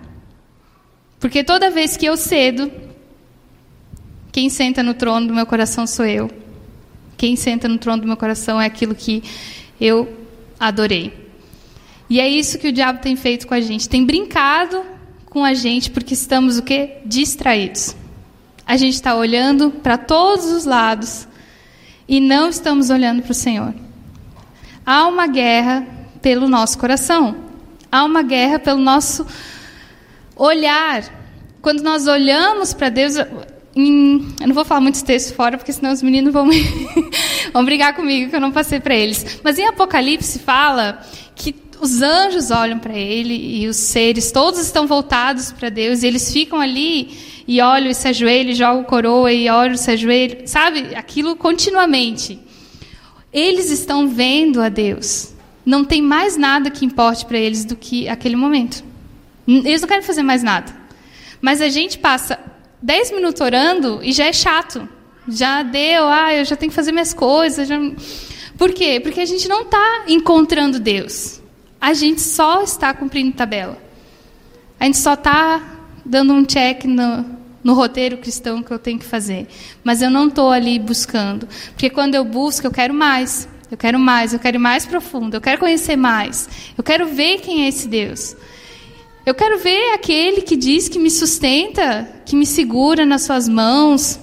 Porque 1.19 1.43
toda 1.43 1.69
vez 1.69 1.97
que 1.97 2.07
eu 2.07 2.17
cedo, 2.17 2.71
quem 4.31 4.49
senta 4.49 4.85
no 4.85 4.95
trono 4.95 5.27
do 5.27 5.35
meu 5.35 5.45
coração 5.45 5.85
sou 5.85 6.07
eu. 6.07 6.31
Quem 7.17 7.35
senta 7.35 7.69
no 7.69 7.77
trono 7.77 8.03
do 8.03 8.07
meu 8.07 8.17
coração 8.17 8.61
é 8.61 8.67
aquilo 8.67 8.95
que 8.95 9.23
eu 9.81 10.17
adorei. 10.59 11.29
E 12.09 12.21
é 12.21 12.29
isso 12.29 12.59
que 12.59 12.69
o 12.69 12.73
diabo 12.73 13.01
tem 13.01 13.17
feito 13.17 13.47
com 13.49 13.55
a 13.55 13.61
gente. 13.61 13.89
Tem 13.89 14.07
brincado 14.07 14.83
com 15.31 15.45
a 15.45 15.55
gente 15.55 15.91
porque 15.91 16.13
estamos 16.13 16.59
o 16.59 16.63
quê? 16.63 16.99
Distraídos. 17.07 17.97
A 18.67 18.77
gente 18.77 18.95
está 18.95 19.15
olhando 19.15 19.71
para 19.71 19.97
todos 19.97 20.47
os 20.47 20.65
lados 20.65 21.27
e 22.07 22.21
não 22.21 22.49
estamos 22.49 22.91
olhando 22.91 23.23
para 23.23 23.31
o 23.31 23.35
Senhor. 23.35 23.73
Há 24.85 25.07
uma 25.07 25.29
guerra 25.29 25.87
pelo 26.21 26.49
nosso 26.49 26.77
coração. 26.77 27.37
Há 27.91 28.05
uma 28.05 28.23
guerra 28.23 28.59
pelo 28.59 28.81
nosso 28.81 29.25
olhar. 30.37 31.05
Quando 31.63 31.83
nós 31.83 32.07
olhamos 32.07 32.75
para 32.75 32.89
Deus, 32.89 33.15
em, 33.75 34.35
eu 34.41 34.49
não 34.49 34.55
vou 34.55 34.65
falar 34.65 34.81
muitos 34.81 35.03
textos 35.03 35.35
fora, 35.35 35.57
porque 35.57 35.73
senão 35.73 35.93
os 35.93 36.03
meninos 36.03 36.33
vão, 36.33 36.49
vão 37.53 37.65
brigar 37.65 37.95
comigo 37.95 38.31
que 38.31 38.37
eu 38.37 38.41
não 38.41 38.51
passei 38.51 38.81
para 38.81 38.95
eles. 38.95 39.41
Mas 39.45 39.59
em 39.59 39.67
Apocalipse 39.67 40.41
fala 40.41 41.01
que 41.37 41.53
os 41.81 42.03
anjos 42.03 42.51
olham 42.51 42.79
para 42.79 42.97
ele 42.97 43.35
e 43.35 43.67
os 43.67 43.77
seres 43.77 44.31
todos 44.31 44.61
estão 44.61 44.87
voltados 44.87 45.51
para 45.51 45.71
Deus 45.71 46.03
e 46.03 46.07
eles 46.07 46.33
ficam 46.33 46.61
ali 46.61 47.11
e 47.49 47.61
olham 47.61 47.91
e 47.91 47.95
se 47.95 48.07
ajoelham, 48.07 48.55
jogam 48.55 48.85
coroa 48.85 49.33
e 49.33 49.49
olham 49.49 49.75
e 49.75 49.79
se 49.79 49.91
ajoelham, 49.91 50.47
sabe? 50.47 50.95
Aquilo 50.95 51.35
continuamente. 51.35 52.39
Eles 53.33 53.71
estão 53.71 54.09
vendo 54.09 54.61
a 54.61 54.69
Deus. 54.69 55.33
Não 55.65 55.85
tem 55.85 56.03
mais 56.03 56.37
nada 56.37 56.71
que 56.71 56.85
importe 56.85 57.25
para 57.25 57.39
eles 57.39 57.65
do 57.65 57.77
que 57.77 58.09
aquele 58.09 58.37
momento. 58.37 58.85
Eles 59.47 59.81
não 59.81 59.89
querem 59.89 60.03
fazer 60.03 60.23
mais 60.23 60.43
nada. 60.43 60.75
Mas 61.41 61.61
a 61.61 61.69
gente 61.69 61.99
passa 61.99 62.39
10 62.83 63.13
minutos 63.13 63.41
orando 63.41 64.01
e 64.03 64.13
já 64.13 64.27
é 64.27 64.33
chato. 64.33 64.89
Já 65.29 65.63
deu, 65.63 66.09
ah, 66.09 66.35
eu 66.35 66.45
já 66.45 66.57
tenho 66.57 66.71
que 66.71 66.77
fazer 66.77 66.93
minhas 66.93 67.15
coisas. 67.15 67.67
Já... 67.67 67.79
Por 68.59 68.73
quê? 68.73 69.01
Porque 69.01 69.21
a 69.21 69.27
gente 69.27 69.49
não 69.49 69.63
está 69.63 70.05
encontrando 70.09 70.79
Deus. 70.79 71.40
A 71.81 71.95
gente 71.95 72.21
só 72.21 72.63
está 72.63 72.93
cumprindo 72.93 73.33
tabela. 73.33 73.79
A 74.79 74.85
gente 74.85 74.99
só 74.99 75.15
está 75.15 75.79
dando 76.05 76.33
um 76.33 76.45
check 76.45 76.85
no, 76.85 77.25
no 77.63 77.75
roteiro 77.75 78.19
cristão 78.19 78.63
que 78.63 78.71
eu 78.71 78.79
tenho 78.79 78.99
que 78.99 79.05
fazer. 79.05 79.47
Mas 79.83 80.03
eu 80.03 80.11
não 80.11 80.29
estou 80.29 80.51
ali 80.51 80.79
buscando. 80.79 81.49
Porque 81.71 81.89
quando 81.89 82.15
eu 82.15 82.25
busco, 82.25 82.67
eu 82.67 82.71
quero 82.71 82.93
mais. 82.93 83.49
Eu 83.71 83.77
quero 83.77 83.99
mais, 83.99 84.33
eu 84.33 84.39
quero 84.41 84.57
ir 84.57 84.59
mais 84.59 84.85
profundo, 84.85 85.37
eu 85.37 85.41
quero 85.41 85.61
conhecer 85.61 85.95
mais. 85.95 86.49
Eu 86.77 86.83
quero 86.83 87.07
ver 87.07 87.39
quem 87.39 87.65
é 87.65 87.69
esse 87.69 87.87
Deus. 87.87 88.37
Eu 89.25 89.33
quero 89.33 89.59
ver 89.59 89.95
aquele 89.95 90.43
que 90.43 90.57
diz 90.57 90.89
que 90.89 90.99
me 90.99 91.11
sustenta, 91.11 92.09
que 92.27 92.35
me 92.35 92.45
segura 92.45 93.07
nas 93.07 93.23
suas 93.23 93.49
mãos. 93.49 94.19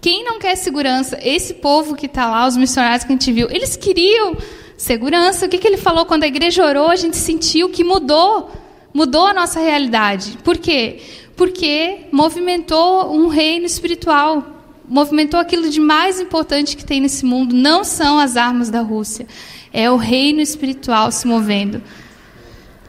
Quem 0.00 0.24
não 0.24 0.38
quer 0.38 0.54
segurança? 0.54 1.18
Esse 1.20 1.54
povo 1.54 1.96
que 1.96 2.06
está 2.06 2.30
lá, 2.30 2.46
os 2.46 2.56
missionários 2.56 3.02
que 3.02 3.12
a 3.12 3.16
gente 3.16 3.32
viu, 3.32 3.50
eles 3.50 3.76
queriam 3.76 4.36
segurança. 4.80 5.44
O 5.44 5.48
que, 5.48 5.58
que 5.58 5.68
ele 5.68 5.76
falou 5.76 6.06
quando 6.06 6.24
a 6.24 6.26
igreja 6.26 6.64
orou? 6.64 6.88
A 6.88 6.96
gente 6.96 7.16
sentiu 7.16 7.68
que 7.68 7.84
mudou, 7.84 8.50
mudou 8.94 9.26
a 9.26 9.34
nossa 9.34 9.60
realidade. 9.60 10.38
Por 10.42 10.56
quê? 10.56 11.00
Porque 11.36 12.06
movimentou 12.10 13.14
um 13.14 13.28
reino 13.28 13.66
espiritual, 13.66 14.42
movimentou 14.88 15.38
aquilo 15.38 15.68
de 15.68 15.78
mais 15.78 16.18
importante 16.18 16.78
que 16.78 16.84
tem 16.84 16.98
nesse 16.98 17.26
mundo. 17.26 17.54
Não 17.54 17.84
são 17.84 18.18
as 18.18 18.38
armas 18.38 18.70
da 18.70 18.80
Rússia, 18.80 19.26
é 19.70 19.90
o 19.90 19.96
reino 19.96 20.40
espiritual 20.40 21.12
se 21.12 21.26
movendo. 21.26 21.82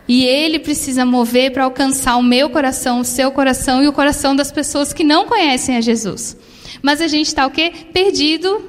E 0.08 0.24
ele 0.24 0.60
precisa 0.60 1.06
mover 1.06 1.52
para 1.52 1.66
alcançar 1.66 2.16
o 2.16 2.24
meu 2.24 2.50
coração, 2.50 3.02
o 3.02 3.06
seu 3.06 3.32
coração 3.32 3.84
e 3.84 3.88
o 3.90 3.94
coração 3.94 4.34
das 4.34 4.52
pessoas 4.52 4.94
que 4.94 5.04
não 5.04 5.26
conhecem 5.26 5.76
a 5.76 5.82
Jesus. 5.82 6.38
Mas 6.82 7.02
a 7.02 7.08
gente 7.08 7.28
está 7.28 7.46
o 7.46 7.52
quê? 7.52 7.72
Perdido, 7.92 8.64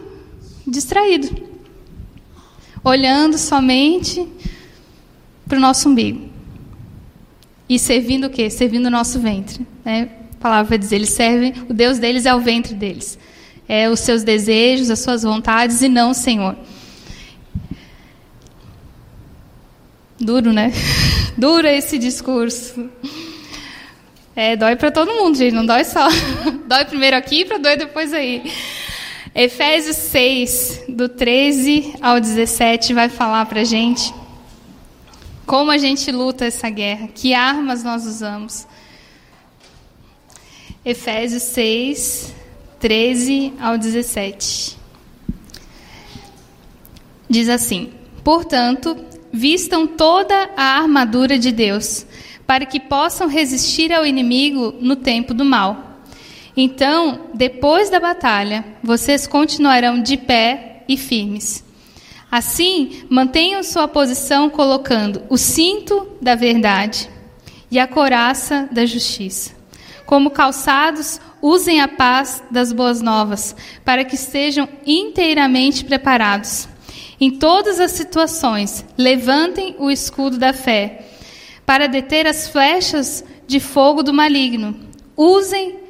distraído. 0.66 1.51
Olhando 2.84 3.38
somente 3.38 4.26
para 5.46 5.58
o 5.58 5.60
nosso 5.60 5.88
umbigo. 5.88 6.28
E 7.68 7.78
servindo 7.78 8.26
o 8.26 8.30
quê? 8.30 8.50
Servindo 8.50 8.86
o 8.86 8.90
nosso 8.90 9.18
ventre. 9.20 9.66
Né? 9.84 10.08
A 10.34 10.36
palavra 10.42 10.78
dizer, 10.78 10.96
eles 10.96 11.10
servem, 11.10 11.54
o 11.68 11.72
Deus 11.72 11.98
deles 11.98 12.26
é 12.26 12.34
o 12.34 12.40
ventre 12.40 12.74
deles. 12.74 13.18
É 13.68 13.88
os 13.88 14.00
seus 14.00 14.22
desejos, 14.22 14.90
as 14.90 14.98
suas 14.98 15.22
vontades 15.22 15.80
e 15.82 15.88
não 15.88 16.10
o 16.10 16.14
Senhor. 16.14 16.56
Duro, 20.18 20.52
né? 20.52 20.72
Duro 21.36 21.66
esse 21.66 21.98
discurso. 21.98 22.90
É, 24.34 24.56
dói 24.56 24.76
para 24.76 24.90
todo 24.90 25.12
mundo, 25.12 25.36
gente, 25.36 25.52
não 25.52 25.66
dói 25.66 25.84
só. 25.84 26.08
dói 26.66 26.84
primeiro 26.84 27.16
aqui 27.16 27.44
para 27.44 27.58
doer 27.58 27.76
depois 27.76 28.12
aí. 28.12 28.42
Efésios 29.34 29.96
6, 29.96 30.84
do 30.88 31.08
13 31.08 31.94
ao 32.02 32.20
17, 32.20 32.92
vai 32.92 33.08
falar 33.08 33.46
para 33.46 33.64
gente 33.64 34.12
como 35.46 35.70
a 35.70 35.78
gente 35.78 36.10
luta 36.12 36.44
essa 36.44 36.70
guerra, 36.70 37.08
que 37.08 37.34
armas 37.34 37.82
nós 37.82 38.06
usamos. 38.06 38.66
Efésios 40.84 41.42
6, 41.42 42.34
13 42.78 43.54
ao 43.60 43.78
17. 43.78 44.76
Diz 47.28 47.48
assim: 47.48 47.92
Portanto, 48.22 48.96
vistam 49.32 49.86
toda 49.86 50.50
a 50.56 50.78
armadura 50.78 51.38
de 51.38 51.52
Deus, 51.52 52.06
para 52.46 52.66
que 52.66 52.78
possam 52.78 53.28
resistir 53.28 53.92
ao 53.92 54.04
inimigo 54.04 54.74
no 54.80 54.96
tempo 54.96 55.32
do 55.32 55.44
mal. 55.44 55.91
Então, 56.56 57.30
depois 57.34 57.88
da 57.88 57.98
batalha, 57.98 58.64
vocês 58.82 59.26
continuarão 59.26 60.02
de 60.02 60.16
pé 60.16 60.84
e 60.88 60.96
firmes. 60.96 61.64
Assim, 62.30 63.04
mantenham 63.08 63.62
sua 63.62 63.88
posição 63.88 64.50
colocando 64.50 65.22
o 65.28 65.36
cinto 65.36 66.08
da 66.20 66.34
verdade 66.34 67.08
e 67.70 67.78
a 67.78 67.86
coraça 67.86 68.68
da 68.70 68.84
justiça. 68.84 69.52
Como 70.06 70.30
calçados, 70.30 71.20
usem 71.40 71.80
a 71.80 71.88
paz 71.88 72.42
das 72.50 72.72
boas 72.72 73.00
novas, 73.00 73.54
para 73.84 74.04
que 74.04 74.14
estejam 74.14 74.68
inteiramente 74.86 75.84
preparados 75.84 76.68
em 77.22 77.30
todas 77.30 77.78
as 77.78 77.92
situações, 77.92 78.84
levantem 78.98 79.76
o 79.78 79.92
escudo 79.92 80.38
da 80.38 80.52
fé 80.52 81.04
para 81.64 81.86
deter 81.86 82.26
as 82.26 82.48
flechas 82.48 83.24
de 83.46 83.60
fogo 83.60 84.02
do 84.02 84.12
maligno. 84.12 84.74
Usem 85.16 85.81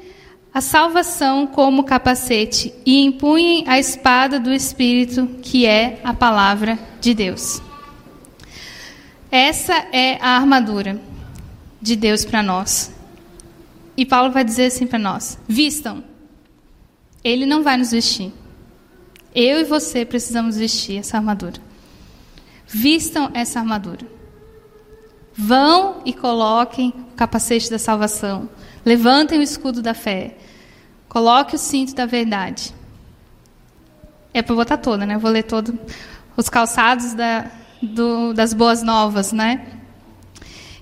a 0.54 0.60
salvação 0.60 1.46
como 1.46 1.84
capacete 1.84 2.74
e 2.84 3.04
empunhem 3.04 3.64
a 3.66 3.78
espada 3.78 4.38
do 4.38 4.52
Espírito, 4.52 5.26
que 5.42 5.64
é 5.64 6.00
a 6.04 6.12
palavra 6.12 6.78
de 7.00 7.14
Deus. 7.14 7.62
Essa 9.30 9.72
é 9.92 10.18
a 10.20 10.36
armadura 10.36 11.00
de 11.80 11.96
Deus 11.96 12.24
para 12.24 12.42
nós. 12.42 12.92
e 13.96 14.06
Paulo 14.06 14.30
vai 14.30 14.44
dizer 14.44 14.66
assim 14.66 14.86
para 14.86 14.98
nós: 14.98 15.38
vistam. 15.48 16.04
Ele 17.24 17.46
não 17.46 17.62
vai 17.62 17.76
nos 17.76 17.92
vestir. 17.92 18.32
Eu 19.34 19.60
e 19.60 19.64
você 19.64 20.04
precisamos 20.04 20.56
vestir 20.56 20.98
essa 20.98 21.16
armadura. 21.16 21.60
Vistam 22.66 23.30
essa 23.32 23.60
armadura. 23.60 24.06
Vão 25.34 26.02
e 26.04 26.12
coloquem 26.12 26.92
o 27.12 27.16
capacete 27.16 27.70
da 27.70 27.78
salvação. 27.78 28.48
Levantem 28.84 29.38
o 29.38 29.42
escudo 29.42 29.80
da 29.80 29.94
fé. 29.94 30.36
Coloque 31.08 31.56
o 31.56 31.58
cinto 31.58 31.94
da 31.94 32.06
verdade. 32.06 32.74
É 34.34 34.42
para 34.42 34.54
botar 34.54 34.78
toda, 34.78 35.04
né? 35.04 35.14
Eu 35.14 35.20
vou 35.20 35.30
ler 35.30 35.42
todo 35.42 35.78
os 36.36 36.48
calçados 36.48 37.12
da, 37.12 37.50
do, 37.82 38.32
das 38.32 38.54
boas 38.54 38.82
novas, 38.82 39.32
né? 39.32 39.66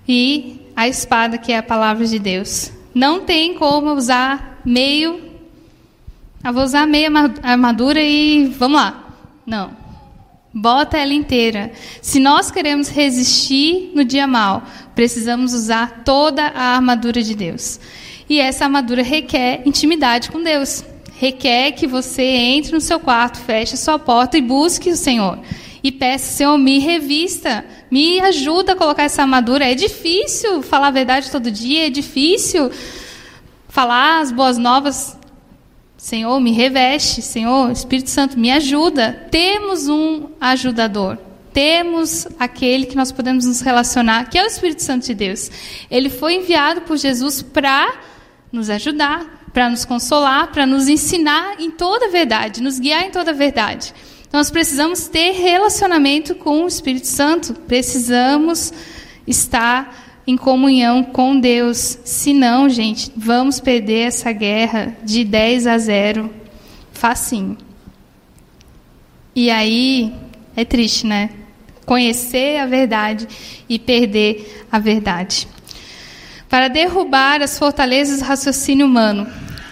E 0.07 0.71
a 0.77 0.89
espada 0.89 1.37
que 1.37 1.53
é 1.53 1.59
a 1.59 1.63
palavra 1.63 2.07
de 2.07 2.19
Deus. 2.19 2.73
Não 2.95 3.21
tem 3.21 3.55
como 3.55 3.93
usar 3.93 4.61
meio. 4.65 5.21
Eu 6.43 6.53
vou 6.53 6.63
usar 6.63 6.87
meia 6.87 7.11
armadura 7.43 8.01
e 8.01 8.47
vamos 8.47 8.81
lá. 8.81 9.15
Não. 9.45 9.77
Bota 10.53 10.99
ela 10.99 11.13
inteira. 11.13 11.73
Se 12.03 12.19
nós 12.19 12.51
queremos 12.51 12.89
resistir 12.89 13.93
no 13.95 14.05
dia 14.05 14.27
mal, 14.27 14.65
precisamos 15.01 15.55
usar 15.55 16.03
toda 16.05 16.49
a 16.49 16.75
armadura 16.75 17.23
de 17.23 17.35
Deus. 17.35 17.81
E 18.29 18.39
essa 18.39 18.65
armadura 18.65 19.03
requer 19.03 19.63
intimidade 19.65 20.31
com 20.31 20.43
Deus. 20.43 20.85
Requer 21.15 21.73
que 21.73 21.87
você 21.87 22.23
entre 22.23 22.73
no 22.73 22.83
seu 22.83 23.01
quarto, 23.01 23.39
feche 23.39 23.77
a 23.77 23.79
sua 23.79 23.99
porta 23.99 24.37
e 24.37 24.43
busque 24.43 24.91
o 24.91 24.97
Senhor. 24.97 25.39
E 25.83 25.91
peça, 25.91 26.37
Senhor, 26.37 26.59
me 26.59 26.79
revista, 26.81 27.65
me 27.91 28.21
ajuda 28.21 28.73
a 28.73 28.77
colocar 28.77 29.05
essa 29.05 29.23
armadura. 29.23 29.65
É 29.65 29.75
difícil 29.75 30.61
falar 30.61 30.89
a 30.89 30.91
verdade 30.91 31.31
todo 31.31 31.51
dia, 31.51 31.87
é 31.87 31.91
difícil 31.91 32.71
falar 33.71 34.21
as 34.21 34.31
boas 34.31 34.59
novas 34.59 35.17
Senhor, 35.97 36.39
me 36.41 36.53
reveste, 36.53 37.23
Senhor, 37.23 37.71
Espírito 37.71 38.11
Santo, 38.11 38.39
me 38.39 38.51
ajuda. 38.51 39.29
Temos 39.31 39.89
um 39.89 40.29
ajudador. 40.39 41.30
Temos 41.53 42.29
aquele 42.39 42.87
que 42.87 42.97
nós 42.97 43.11
podemos 43.11 43.45
nos 43.45 43.61
relacionar, 43.61 44.29
que 44.31 44.39
é 44.39 44.45
o 44.45 44.47
Espírito 44.47 44.83
Santo 44.83 45.07
de 45.07 45.15
Deus. 45.15 45.51
Ele 45.91 46.09
foi 46.09 46.35
enviado 46.35 46.83
por 46.83 46.97
Jesus 46.97 47.43
para 47.43 47.93
nos 48.53 48.71
ajudar, 48.71 49.49
para 49.53 49.69
nos 49.69 49.85
consolar, 49.85 50.53
para 50.53 50.67
nos 50.67 50.89
ensinar 50.89 51.61
em 51.61 51.71
toda 51.71 52.07
a 52.07 52.11
verdade, 52.11 52.63
nos 52.63 52.79
guiar 52.79 53.05
em 53.05 53.11
toda 53.11 53.33
a 53.33 53.35
verdade. 53.35 53.93
Nós 54.33 54.51
precisamos 54.51 55.09
ter 55.09 55.33
relacionamento 55.33 56.37
com 56.37 56.63
o 56.65 56.69
Espírito 56.69 57.09
Santo, 57.09 57.53
precisamos 57.53 58.73
estar 59.27 60.23
em 60.27 60.37
comunhão 60.37 61.03
com 61.03 61.39
Deus. 61.39 61.99
Senão, 62.05 62.69
gente, 62.69 63.11
vamos 63.17 63.59
perder 63.59 64.07
essa 64.07 64.31
guerra 64.31 64.97
de 65.03 65.25
10 65.25 65.67
a 65.67 65.79
0 65.79 66.31
facinho. 66.93 67.59
E 69.35 69.51
aí 69.51 70.15
é 70.55 70.65
triste, 70.65 71.07
né? 71.07 71.31
Conhecer 71.85 72.59
a 72.59 72.66
verdade 72.66 73.27
e 73.69 73.79
perder 73.79 74.66
a 74.71 74.79
verdade. 74.79 75.49
Para 76.49 76.69
derrubar 76.69 77.43
as 77.43 77.59
fortalezas 77.59 78.21
do 78.21 78.25
raciocínio 78.25 78.87
humano, 78.87 79.27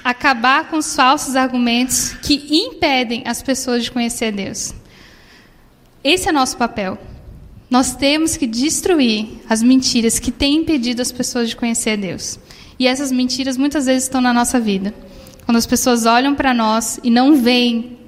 acabar 0.05 0.69
com 0.69 0.79
os 0.79 0.95
falsos 0.95 1.37
argumentos 1.37 2.15
que 2.23 2.47
impedem 2.51 3.23
as 3.27 3.43
pessoas 3.43 3.85
de 3.85 3.91
conhecer 3.91 4.33
Deus. 4.33 4.73
Esse 6.03 6.29
é 6.29 6.33
nosso 6.33 6.57
papel. 6.57 6.97
Nós 7.69 7.95
temos 7.95 8.37
que 8.37 8.47
destruir 8.47 9.43
as 9.49 9.63
mentiras 9.63 10.19
que 10.19 10.31
têm 10.31 10.57
impedido 10.57 11.03
as 11.03 11.13
pessoas 11.13 11.51
de 11.51 11.57
conhecer 11.57 11.97
Deus. 11.99 12.39
E 12.79 12.87
essas 12.87 13.13
mentiras 13.13 13.57
muitas 13.57 13.87
vezes 13.87 14.05
estão 14.05 14.21
na 14.21 14.33
nossa 14.33 14.59
vida. 14.59 14.95
Quando 15.45 15.57
as 15.57 15.67
pessoas 15.67 16.07
olham 16.07 16.35
para 16.35 16.55
nós 16.55 16.99
e 17.03 17.11
não 17.11 17.35
veem 17.35 17.99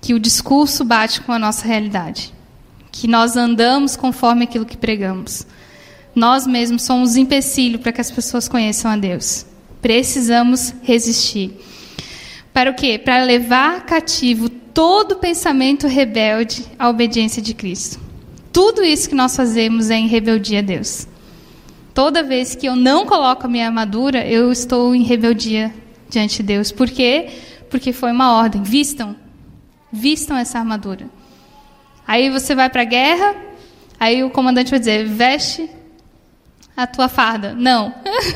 que 0.00 0.14
o 0.14 0.18
discurso 0.18 0.84
bate 0.84 1.20
com 1.20 1.32
a 1.32 1.38
nossa 1.38 1.66
realidade, 1.66 2.32
que 3.00 3.06
nós 3.06 3.36
andamos 3.36 3.94
conforme 3.94 4.44
aquilo 4.44 4.64
que 4.64 4.76
pregamos. 4.76 5.46
Nós 6.14 6.46
mesmos 6.46 6.82
somos 6.82 7.16
empecilho 7.16 7.78
para 7.78 7.92
que 7.92 8.00
as 8.00 8.10
pessoas 8.10 8.48
conheçam 8.48 8.90
a 8.90 8.96
Deus. 8.96 9.44
Precisamos 9.82 10.74
resistir. 10.82 11.52
Para 12.54 12.70
o 12.70 12.74
quê? 12.74 12.98
Para 12.98 13.22
levar 13.22 13.84
cativo 13.84 14.48
todo 14.48 15.16
pensamento 15.16 15.86
rebelde 15.86 16.64
à 16.78 16.88
obediência 16.88 17.42
de 17.42 17.52
Cristo. 17.52 18.00
Tudo 18.50 18.82
isso 18.82 19.10
que 19.10 19.14
nós 19.14 19.36
fazemos 19.36 19.90
é 19.90 19.96
em 19.96 20.06
rebeldia 20.06 20.60
a 20.60 20.62
Deus. 20.62 21.06
Toda 21.92 22.22
vez 22.22 22.54
que 22.54 22.66
eu 22.66 22.74
não 22.74 23.04
coloco 23.04 23.44
a 23.44 23.48
minha 23.48 23.66
armadura, 23.66 24.26
eu 24.26 24.50
estou 24.50 24.94
em 24.94 25.02
rebeldia 25.02 25.74
diante 26.08 26.38
de 26.38 26.42
Deus. 26.44 26.72
Por 26.72 26.88
quê? 26.88 27.28
Porque 27.68 27.92
foi 27.92 28.12
uma 28.12 28.32
ordem. 28.32 28.62
Vistam. 28.62 29.14
Vistam 29.92 30.36
essa 30.36 30.58
armadura. 30.58 31.06
Aí 32.06 32.30
você 32.30 32.54
vai 32.54 32.70
para 32.70 32.82
a 32.82 32.84
guerra, 32.84 33.34
aí 33.98 34.22
o 34.22 34.30
comandante 34.30 34.70
vai 34.70 34.78
dizer: 34.78 35.04
veste 35.06 35.68
a 36.76 36.86
tua 36.86 37.08
farda. 37.08 37.54
Não. 37.54 37.94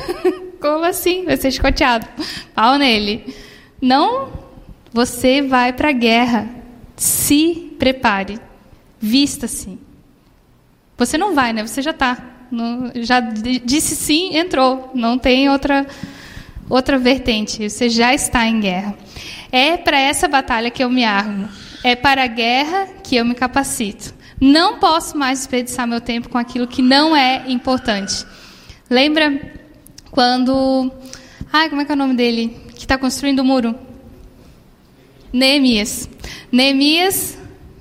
Como 0.59 0.83
assim? 0.83 1.25
Vai 1.25 1.37
ser 1.37 1.49
escoteado. 1.49 2.07
Pau 2.53 2.77
nele. 2.77 3.33
Não. 3.81 4.29
Você 4.91 5.41
vai 5.41 5.71
para 5.71 5.89
a 5.89 5.93
guerra. 5.93 6.49
Se 6.95 7.75
prepare. 7.79 8.39
Vista-se. 8.99 9.79
Você 10.97 11.17
não 11.17 11.33
vai, 11.33 11.53
né? 11.53 11.65
Você 11.65 11.81
já 11.81 11.91
está. 11.91 12.17
Já 12.95 13.19
disse 13.21 13.95
sim, 13.95 14.37
entrou. 14.37 14.91
Não 14.93 15.17
tem 15.17 15.49
outra, 15.49 15.87
outra 16.69 16.97
vertente. 16.99 17.69
Você 17.69 17.89
já 17.89 18.13
está 18.13 18.45
em 18.45 18.59
guerra. 18.59 18.95
É 19.51 19.77
para 19.77 19.99
essa 19.99 20.27
batalha 20.27 20.69
que 20.69 20.83
eu 20.83 20.89
me 20.89 21.03
armo. 21.03 21.47
É 21.83 21.95
para 21.95 22.23
a 22.23 22.27
guerra 22.27 22.87
que 23.03 23.15
eu 23.15 23.25
me 23.25 23.33
capacito. 23.33 24.13
Não 24.39 24.79
posso 24.79 25.17
mais 25.17 25.39
desperdiçar 25.39 25.87
meu 25.87 26.01
tempo 26.01 26.29
com 26.29 26.37
aquilo 26.37 26.67
que 26.67 26.81
não 26.81 27.15
é 27.15 27.43
importante. 27.47 28.25
Lembra 28.89 29.53
quando. 30.09 30.91
Ai, 31.51 31.69
como 31.69 31.81
é 31.81 31.85
que 31.85 31.91
é 31.91 31.95
o 31.95 31.97
nome 31.97 32.15
dele? 32.15 32.57
Que 32.75 32.81
está 32.81 32.97
construindo 32.97 33.39
o 33.39 33.45
muro? 33.45 33.75
Neemias. 35.31 36.09
Neemias 36.51 37.37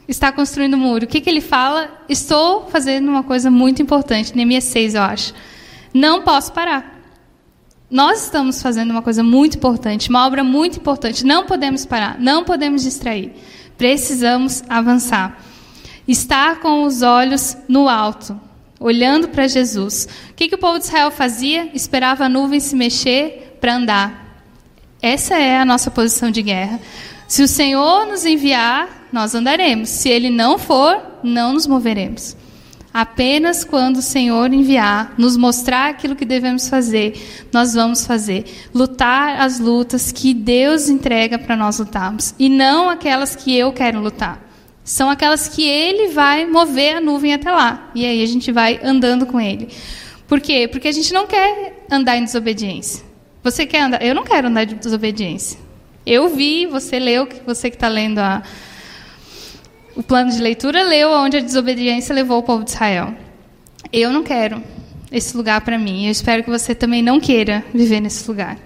está 0.06 0.30
construindo 0.30 0.74
o 0.74 0.78
muro. 0.78 1.04
O 1.04 1.08
que, 1.08 1.20
que 1.20 1.30
ele 1.30 1.40
fala? 1.40 1.90
Estou 2.08 2.68
fazendo 2.68 3.08
uma 3.08 3.22
coisa 3.22 3.50
muito 3.50 3.82
importante. 3.82 4.36
Neemias 4.36 4.64
6, 4.64 4.94
eu 4.94 5.02
acho. 5.02 5.34
Não 5.92 6.22
posso 6.22 6.52
parar. 6.52 7.00
Nós 7.90 8.24
estamos 8.24 8.62
fazendo 8.62 8.92
uma 8.92 9.02
coisa 9.02 9.20
muito 9.24 9.56
importante, 9.56 10.10
uma 10.10 10.24
obra 10.24 10.44
muito 10.44 10.78
importante. 10.78 11.24
Não 11.26 11.44
podemos 11.44 11.84
parar, 11.84 12.20
não 12.20 12.44
podemos 12.44 12.84
distrair. 12.84 13.32
Precisamos 13.81 14.62
avançar. 14.69 15.43
Estar 16.07 16.61
com 16.61 16.83
os 16.83 17.01
olhos 17.01 17.57
no 17.66 17.88
alto, 17.88 18.38
olhando 18.79 19.29
para 19.29 19.49
Jesus. 19.49 20.07
O 20.29 20.35
que, 20.35 20.49
que 20.49 20.55
o 20.55 20.59
povo 20.59 20.79
de 20.79 20.85
Israel 20.85 21.11
fazia? 21.11 21.71
Esperava 21.73 22.27
a 22.27 22.29
nuvem 22.29 22.61
se 22.61 22.77
mexer 22.77 23.57
para 23.59 23.77
andar. 23.77 24.45
Essa 25.01 25.38
é 25.38 25.59
a 25.59 25.64
nossa 25.64 25.90
posição 25.90 26.31
de 26.31 26.43
guerra. 26.43 26.79
Se 27.27 27.43
o 27.43 27.49
Senhor 27.49 28.05
nos 28.05 28.27
enviar, 28.27 29.09
nós 29.11 29.35
andaremos. 29.35 29.88
Se 29.88 30.11
ele 30.11 30.29
não 30.29 30.59
for, 30.59 31.01
não 31.23 31.55
nos 31.55 31.66
moveremos. 31.66 32.37
Apenas 32.92 33.62
quando 33.62 33.98
o 33.98 34.03
Senhor 34.03 34.53
enviar, 34.53 35.14
nos 35.16 35.37
mostrar 35.37 35.90
aquilo 35.90 36.16
que 36.16 36.24
devemos 36.24 36.68
fazer, 36.68 37.46
nós 37.53 37.74
vamos 37.74 38.05
fazer. 38.05 38.44
Lutar 38.74 39.40
as 39.40 39.61
lutas 39.61 40.11
que 40.11 40.35
Deus 40.35 40.88
entrega 40.88 41.38
para 41.38 41.57
nós 41.57 41.79
lutarmos. 41.79 42.35
E 42.38 42.48
não 42.48 42.90
aquelas 42.90 43.37
que 43.37 43.57
eu 43.57 43.72
quero 43.72 44.00
lutar. 44.00 44.44
São 44.83 45.09
aquelas 45.09 45.46
que 45.46 45.62
Ele 45.62 46.09
vai 46.09 46.46
mover 46.46 46.96
a 46.96 47.00
nuvem 47.00 47.33
até 47.33 47.53
lá. 47.53 47.90
E 47.94 48.05
aí 48.05 48.22
a 48.22 48.26
gente 48.26 48.50
vai 48.50 48.81
andando 48.83 49.24
com 49.24 49.40
Ele. 49.40 49.68
Por 50.26 50.40
quê? 50.40 50.66
Porque 50.66 50.88
a 50.88 50.92
gente 50.92 51.12
não 51.12 51.29
quer 51.29 51.85
andar 51.88 52.16
em 52.16 52.24
desobediência. 52.24 53.05
Você 53.42 53.66
quer 53.66 53.83
andar? 53.83 54.03
Eu 54.03 54.14
não 54.16 54.24
quero 54.24 54.48
andar 54.48 54.64
em 54.64 54.76
desobediência. 54.76 55.59
Eu 56.05 56.29
vi, 56.29 56.66
você 56.66 56.98
leu, 56.98 57.29
você 57.46 57.70
que 57.70 57.76
está 57.76 57.88
lendo 57.88 58.18
a 58.18 58.42
o 60.00 60.02
plano 60.02 60.30
de 60.30 60.40
leitura 60.40 60.82
leu 60.82 61.10
onde 61.10 61.36
a 61.36 61.40
desobediência 61.40 62.14
levou 62.14 62.38
o 62.38 62.42
povo 62.42 62.64
de 62.64 62.70
Israel. 62.70 63.14
Eu 63.92 64.10
não 64.10 64.22
quero 64.22 64.62
esse 65.12 65.36
lugar 65.36 65.60
para 65.60 65.78
mim. 65.78 66.06
Eu 66.06 66.10
espero 66.10 66.42
que 66.42 66.48
você 66.48 66.74
também 66.74 67.02
não 67.02 67.20
queira 67.20 67.62
viver 67.74 68.00
nesse 68.00 68.26
lugar. 68.26 68.56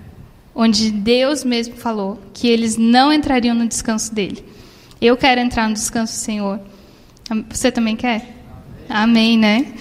Onde 0.54 0.92
Deus 0.92 1.42
mesmo 1.42 1.74
falou 1.74 2.20
que 2.32 2.46
eles 2.46 2.76
não 2.76 3.12
entrariam 3.12 3.52
no 3.52 3.66
descanso 3.66 4.14
dele. 4.14 4.44
Eu 5.00 5.16
quero 5.16 5.40
entrar 5.40 5.66
no 5.68 5.74
descanso 5.74 6.12
do 6.12 6.20
Senhor. 6.20 6.60
Você 7.50 7.72
também 7.72 7.96
quer? 7.96 8.32
Amém, 8.88 9.36
né? 9.36 9.74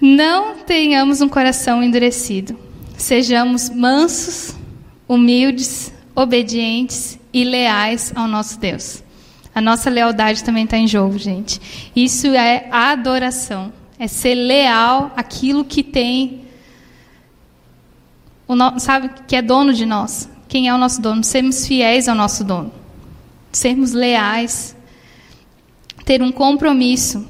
Não 0.00 0.58
tenhamos 0.58 1.20
um 1.20 1.28
coração 1.28 1.82
endurecido. 1.82 2.56
Sejamos 2.96 3.68
mansos, 3.68 4.54
humildes, 5.08 5.92
obedientes 6.14 7.18
e 7.32 7.42
leais 7.42 8.12
ao 8.14 8.28
nosso 8.28 8.60
Deus. 8.60 9.02
A 9.54 9.60
nossa 9.60 9.90
lealdade 9.90 10.42
também 10.42 10.64
está 10.64 10.76
em 10.76 10.88
jogo, 10.88 11.18
gente. 11.18 11.60
Isso 11.94 12.28
é 12.28 12.68
adoração. 12.70 13.72
É 13.98 14.06
ser 14.06 14.34
leal 14.34 15.12
àquilo 15.16 15.64
que 15.64 15.82
tem 15.82 16.42
no, 18.54 18.78
sabe, 18.78 19.10
que 19.26 19.36
é 19.36 19.42
dono 19.42 19.72
de 19.72 19.86
nós. 19.86 20.28
Quem 20.48 20.68
é 20.68 20.74
o 20.74 20.78
nosso 20.78 21.00
dono? 21.00 21.24
Sermos 21.24 21.66
fiéis 21.66 22.08
ao 22.08 22.14
nosso 22.14 22.44
dono. 22.44 22.72
Sermos 23.50 23.92
leais. 23.92 24.76
Ter 26.04 26.22
um 26.22 26.32
compromisso. 26.32 27.26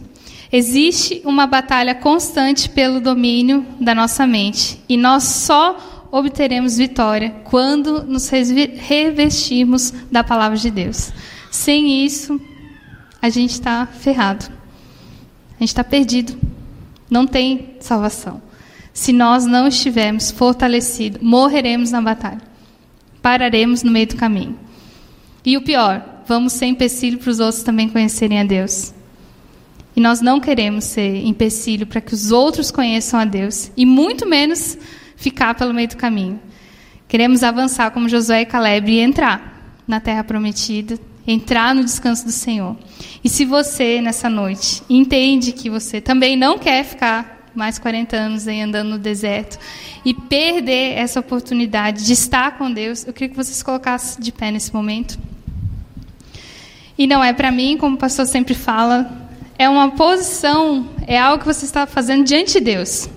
Existe 0.51 1.23
uma 1.25 1.47
batalha 1.47 1.95
constante 1.95 2.69
pelo 2.69 3.01
domínio 3.01 3.65
da 3.81 3.95
nossa 3.95 4.27
mente. 4.27 4.81
E 4.89 4.97
nós 4.97 5.25
só 5.25 6.09
obteremos 6.11 6.77
vitória 6.77 7.31
quando 7.45 8.03
nos 8.05 8.29
revestirmos 8.29 9.93
da 10.11 10.23
palavra 10.23 10.59
de 10.59 10.71
Deus. 10.71 11.11
Sem 11.53 12.03
isso, 12.03 12.41
a 13.21 13.29
gente 13.29 13.51
está 13.51 13.85
ferrado. 13.85 14.51
A 15.51 15.59
gente 15.59 15.69
está 15.69 15.85
perdido. 15.85 16.35
Não 17.11 17.27
tem 17.27 17.77
salvação. 17.79 18.41
Se 18.91 19.13
nós 19.13 19.45
não 19.45 19.69
estivermos 19.69 20.31
fortalecidos, 20.31 21.21
morreremos 21.21 21.91
na 21.91 22.01
batalha. 22.01 22.41
Pararemos 23.21 23.83
no 23.83 23.93
meio 23.93 24.07
do 24.07 24.17
caminho. 24.17 24.59
E 25.45 25.59
o 25.59 25.63
pior, 25.63 26.23
vamos 26.27 26.55
ser 26.55 26.67
empecilho 26.67 27.19
para 27.19 27.31
os 27.31 27.39
outros 27.39 27.63
também 27.63 27.87
conhecerem 27.91 28.41
a 28.41 28.45
Deus. 28.45 28.95
E 29.95 30.01
nós 30.01 30.23
não 30.23 30.41
queremos 30.41 30.85
ser 30.85 31.23
empecilho 31.23 31.87
para 31.87 32.01
que 32.01 32.15
os 32.15 32.33
outros 32.33 32.71
conheçam 32.71 33.21
a 33.21 33.27
Deus, 33.27 33.71
e 33.77 33.85
muito 33.85 34.27
menos 34.27 34.79
ficar 35.17 35.55
pelo 35.55 35.75
meio 35.75 35.89
do 35.89 35.99
caminho. 35.99 36.41
Queremos 37.07 37.43
avançar 37.43 37.91
como 37.91 38.09
Josué 38.09 38.41
e 38.41 38.47
Caleb 38.47 38.91
e 38.91 39.01
entrar 39.01 39.77
na 39.87 40.01
terra 40.01 40.25
prometida, 40.25 40.99
entrar 41.27 41.75
no 41.75 41.85
descanso 41.85 42.25
do 42.25 42.33
Senhor. 42.33 42.77
E 43.23 43.29
se 43.29 43.45
você, 43.45 44.01
nessa 44.01 44.29
noite, 44.29 44.83
entende 44.89 45.53
que 45.53 45.71
você 45.71 46.01
também 46.01 46.37
não 46.37 46.59
quer 46.59 46.85
ficar 46.85 47.51
mais 47.55 47.79
40 47.79 48.17
anos 48.17 48.49
aí 48.49 48.61
andando 48.61 48.91
no 48.91 48.99
deserto 48.99 49.59
e 50.05 50.15
perder 50.15 50.97
essa 50.97 51.21
oportunidade 51.21 52.05
de 52.05 52.13
estar 52.13 52.57
com 52.57 52.73
Deus, 52.73 53.07
eu 53.07 53.13
queria 53.13 53.29
que 53.29 53.37
você 53.37 53.53
se 53.53 53.65
colocasse 53.65 54.21
de 54.21 54.33
pé 54.33 54.51
nesse 54.51 54.73
momento. 54.73 55.19
E 56.97 57.07
não 57.07 57.23
é 57.23 57.33
para 57.33 57.51
mim, 57.51 57.77
como 57.77 57.97
o 57.97 57.99
pastor 57.99 58.27
sempre 58.27 58.55
fala, 58.55 59.31
é 59.59 59.69
uma 59.69 59.91
posição, 59.93 60.89
é 61.07 61.19
algo 61.19 61.41
que 61.41 61.47
você 61.47 61.65
está 61.65 61.87
fazendo 61.87 62.25
diante 62.25 62.55
de 62.55 62.61
Deus. 62.61 63.09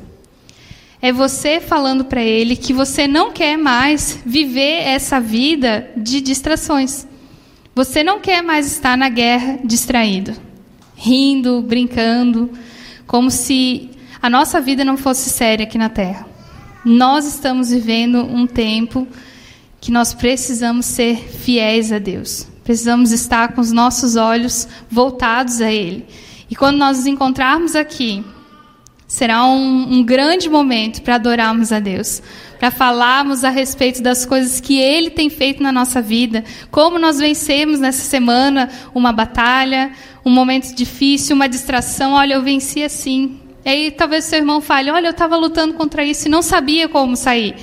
É 1.02 1.12
você 1.12 1.60
falando 1.60 2.06
para 2.06 2.22
Ele 2.22 2.56
que 2.56 2.74
você 2.74 3.08
não 3.08 3.32
quer 3.32 3.58
mais 3.58 4.20
viver 4.26 4.82
essa 4.84 5.20
vida 5.20 5.89
de 5.96 6.22
distrações. 6.22 7.08
Você 7.76 8.06
não 8.06 8.22
quer 8.22 8.42
mais 8.42 8.66
estar 8.68 8.98
na 8.98 9.10
guerra 9.10 9.60
distraído, 9.62 10.34
rindo, 10.96 11.62
brincando, 11.62 12.50
como 13.06 13.30
se 13.30 13.90
a 14.22 14.30
nossa 14.30 14.62
vida 14.62 14.86
não 14.86 14.96
fosse 14.96 15.30
séria 15.30 15.66
aqui 15.66 15.78
na 15.78 15.90
Terra. 15.90 16.26
Nós 16.86 17.26
estamos 17.26 17.72
vivendo 17.72 18.24
um 18.24 18.48
tempo 18.48 19.06
que 19.82 19.92
nós 19.92 20.14
precisamos 20.14 20.86
ser 20.86 21.18
fiéis 21.18 21.92
a 21.92 22.00
Deus. 22.00 22.48
Precisamos 22.64 23.12
estar 23.12 23.52
com 23.52 23.60
os 23.60 23.74
nossos 23.74 24.16
olhos 24.16 24.70
voltados 24.90 25.60
a 25.60 25.70
Ele. 25.70 26.06
E 26.50 26.56
quando 26.56 26.78
nós 26.78 27.00
nos 27.00 27.08
encontrarmos 27.08 27.76
aqui, 27.76 28.24
será 29.06 29.46
um, 29.46 29.96
um 29.96 30.02
grande 30.02 30.50
momento 30.50 31.02
para 31.02 31.16
adorarmos 31.16 31.74
a 31.74 31.82
Deus, 31.82 32.22
para 32.58 32.72
falarmos 32.72 33.44
a 33.44 33.50
respeito 33.50 34.02
das 34.02 34.26
coisas 34.26 34.60
que 34.60 34.80
Ele 34.80 35.10
tem 35.10 35.30
feito 35.30 35.62
na 35.62 35.72
nossa 35.72 36.02
vida, 36.02 36.44
como 36.72 36.98
nós 36.98 37.20
vencemos 37.20 37.80
nessa 37.80 38.02
semana 38.02 38.70
uma 38.94 39.12
batalha, 39.12 39.91
um 40.26 40.32
momento 40.32 40.74
difícil, 40.74 41.36
uma 41.36 41.50
distração. 41.50 42.13
Olha, 42.13 42.34
eu 42.36 42.41
venci 42.41 42.84
assim. 42.84 43.39
E 43.65 43.70
aí 43.70 43.91
talvez 43.91 44.26
seu 44.26 44.39
irmão 44.39 44.62
fale: 44.62 44.91
Olha, 44.91 45.08
eu 45.08 45.12
estava 45.12 45.36
lutando 45.36 45.74
contra 45.74 46.04
isso 46.04 46.28
e 46.28 46.32
não 46.32 46.41
sabia 46.41 46.88
como 46.88 47.15
sair. 47.15 47.56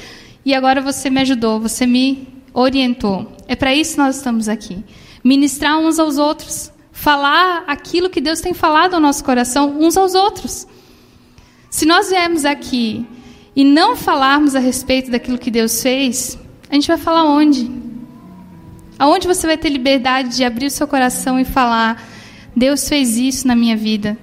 E 0.44 0.54
agora 0.54 0.80
você 0.80 1.08
me 1.08 1.20
ajudou, 1.20 1.60
você 1.60 1.86
me 1.86 2.28
orientou. 2.52 3.32
É 3.48 3.54
para 3.54 3.74
isso 3.74 3.94
que 3.94 4.00
nós 4.00 4.16
estamos 4.16 4.48
aqui. 4.48 4.84
Ministrar 5.24 5.78
uns 5.78 5.98
aos 5.98 6.18
outros 6.18 6.72
falar 7.02 7.64
aquilo 7.66 8.08
que 8.08 8.20
Deus 8.20 8.40
tem 8.40 8.54
falado 8.54 8.94
ao 8.94 9.00
nosso 9.00 9.24
coração 9.24 9.76
uns 9.80 9.96
aos 9.96 10.14
outros. 10.14 10.68
Se 11.68 11.84
nós 11.84 12.10
viermos 12.10 12.44
aqui 12.44 13.04
e 13.54 13.64
não 13.64 13.96
falarmos 13.96 14.54
a 14.54 14.58
respeito 14.58 15.10
daquilo 15.10 15.38
que 15.38 15.50
Deus 15.50 15.82
fez, 15.82 16.38
a 16.70 16.74
gente 16.74 16.88
vai 16.88 16.96
falar 16.96 17.24
onde? 17.24 17.70
Aonde 18.98 19.26
você 19.26 19.46
vai 19.46 19.58
ter 19.58 19.68
liberdade 19.68 20.36
de 20.36 20.44
abrir 20.44 20.66
o 20.66 20.70
seu 20.70 20.86
coração 20.86 21.38
e 21.38 21.44
falar: 21.44 22.02
Deus 22.56 22.88
fez 22.88 23.16
isso 23.16 23.46
na 23.46 23.54
minha 23.54 23.76
vida? 23.76 24.16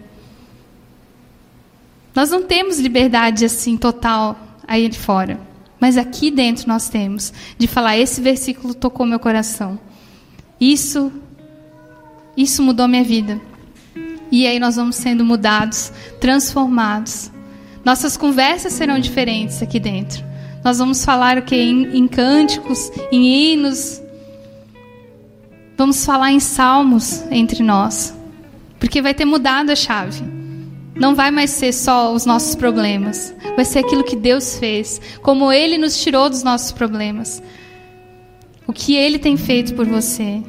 Nós 2.16 2.32
não 2.32 2.44
temos 2.44 2.80
liberdade 2.80 3.46
assim 3.46 3.78
total 3.78 4.38
aí 4.68 4.92
fora, 4.92 5.40
mas 5.80 5.96
aqui 5.98 6.32
dentro 6.32 6.68
nós 6.68 6.90
temos 6.90 7.32
de 7.58 7.68
falar: 7.68 7.98
esse 7.98 8.20
versículo 8.22 8.74
tocou 8.74 9.06
meu 9.06 9.20
coração. 9.20 9.80
Isso 10.60 11.12
isso 12.36 12.64
mudou 12.64 12.88
minha 12.88 13.04
vida. 13.04 13.40
E 14.32 14.48
aí 14.48 14.60
nós 14.60 14.76
vamos 14.76 14.96
sendo 14.96 15.26
mudados, 15.26 15.92
transformados. 16.22 17.30
Nossas 17.84 18.18
conversas 18.18 18.74
serão 18.74 19.00
diferentes 19.00 19.62
aqui 19.62 19.80
dentro. 19.80 20.24
Nós 20.64 20.78
vamos 20.78 21.04
falar 21.04 21.38
o 21.38 21.42
que 21.42 21.56
em, 21.56 21.98
em 21.98 22.08
cânticos, 22.08 22.92
em 23.12 23.54
hinos. 23.54 24.02
Vamos 25.78 26.06
falar 26.06 26.32
em 26.32 26.40
salmos 26.40 27.24
entre 27.32 27.64
nós, 27.64 28.14
porque 28.80 29.02
vai 29.02 29.14
ter 29.14 29.26
mudado 29.26 29.70
a 29.70 29.76
chave. 29.76 30.24
Não 30.94 31.16
vai 31.16 31.32
mais 31.32 31.52
ser 31.52 31.72
só 31.72 32.14
os 32.14 32.26
nossos 32.26 32.56
problemas, 32.56 33.34
vai 33.56 33.64
ser 33.64 33.80
aquilo 33.80 34.04
que 34.04 34.18
Deus 34.18 34.60
fez, 34.60 35.00
como 35.22 35.50
Ele 35.50 35.78
nos 35.78 36.02
tirou 36.04 36.30
dos 36.30 36.44
nossos 36.44 36.74
problemas, 36.74 37.42
o 38.68 38.74
que 38.74 38.98
Ele 38.98 39.18
tem 39.18 39.38
feito 39.38 39.74
por 39.74 39.86
você. 39.86 40.44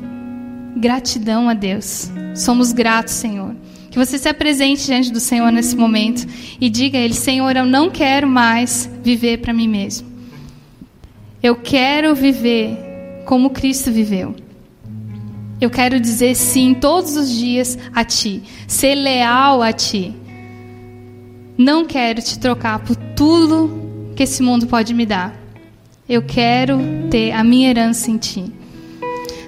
Gratidão 0.77 1.49
a 1.49 1.55
Deus. 1.55 2.11
Somos 2.35 2.73
gratos, 2.73 3.15
Senhor. 3.15 3.55
Que 3.91 3.99
você 3.99 4.19
se 4.19 4.29
apresente 4.29 4.87
diante 4.87 5.11
do 5.11 5.19
Senhor 5.19 5.51
nesse 5.51 5.75
momento 5.77 6.25
e 6.61 6.71
diga 6.71 6.97
a 6.97 7.01
Ele: 7.01 7.15
Senhor, 7.15 7.57
eu 7.57 7.67
não 7.67 7.91
quero 7.91 8.29
mais 8.29 8.89
viver 9.03 9.39
para 9.39 9.53
mim 9.53 9.69
mesmo. 9.69 10.09
Eu 11.43 11.57
quero 11.57 12.15
viver 12.15 13.23
como 13.27 13.51
Cristo 13.51 13.91
viveu. 13.91 14.35
Eu 15.61 15.69
quero 15.69 16.01
dizer 16.01 16.35
sim 16.37 16.73
todos 16.73 17.17
os 17.17 17.31
dias 17.31 17.79
a 17.95 18.05
Ti, 18.05 18.43
ser 18.67 18.95
leal 18.95 19.63
a 19.63 19.73
Ti. 19.73 20.15
Não 21.59 21.85
quero 21.85 22.23
te 22.23 22.39
trocar 22.39 22.79
por 22.79 22.97
tudo 22.97 24.13
que 24.17 24.23
esse 24.23 24.43
mundo 24.43 24.67
pode 24.67 24.95
me 24.95 25.05
dar. 25.05 25.35
Eu 26.09 26.23
quero 26.23 26.79
ter 27.11 27.33
a 27.33 27.45
minha 27.45 27.69
herança 27.69 28.11
em 28.11 28.17
Ti. 28.17 28.53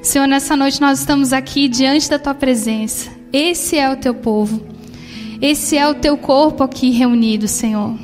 Senhor, 0.02 0.26
nessa 0.26 0.56
noite 0.56 0.80
nós 0.80 0.98
estamos 0.98 1.32
aqui 1.32 1.68
diante 1.68 2.10
da 2.10 2.18
tua 2.18 2.34
presença. 2.34 3.21
Esse 3.32 3.78
é 3.78 3.90
o 3.90 3.96
teu 3.96 4.14
povo. 4.14 4.62
Esse 5.40 5.76
é 5.76 5.88
o 5.88 5.94
teu 5.94 6.16
corpo 6.16 6.62
aqui 6.62 6.90
reunido, 6.90 7.48
Senhor. 7.48 7.98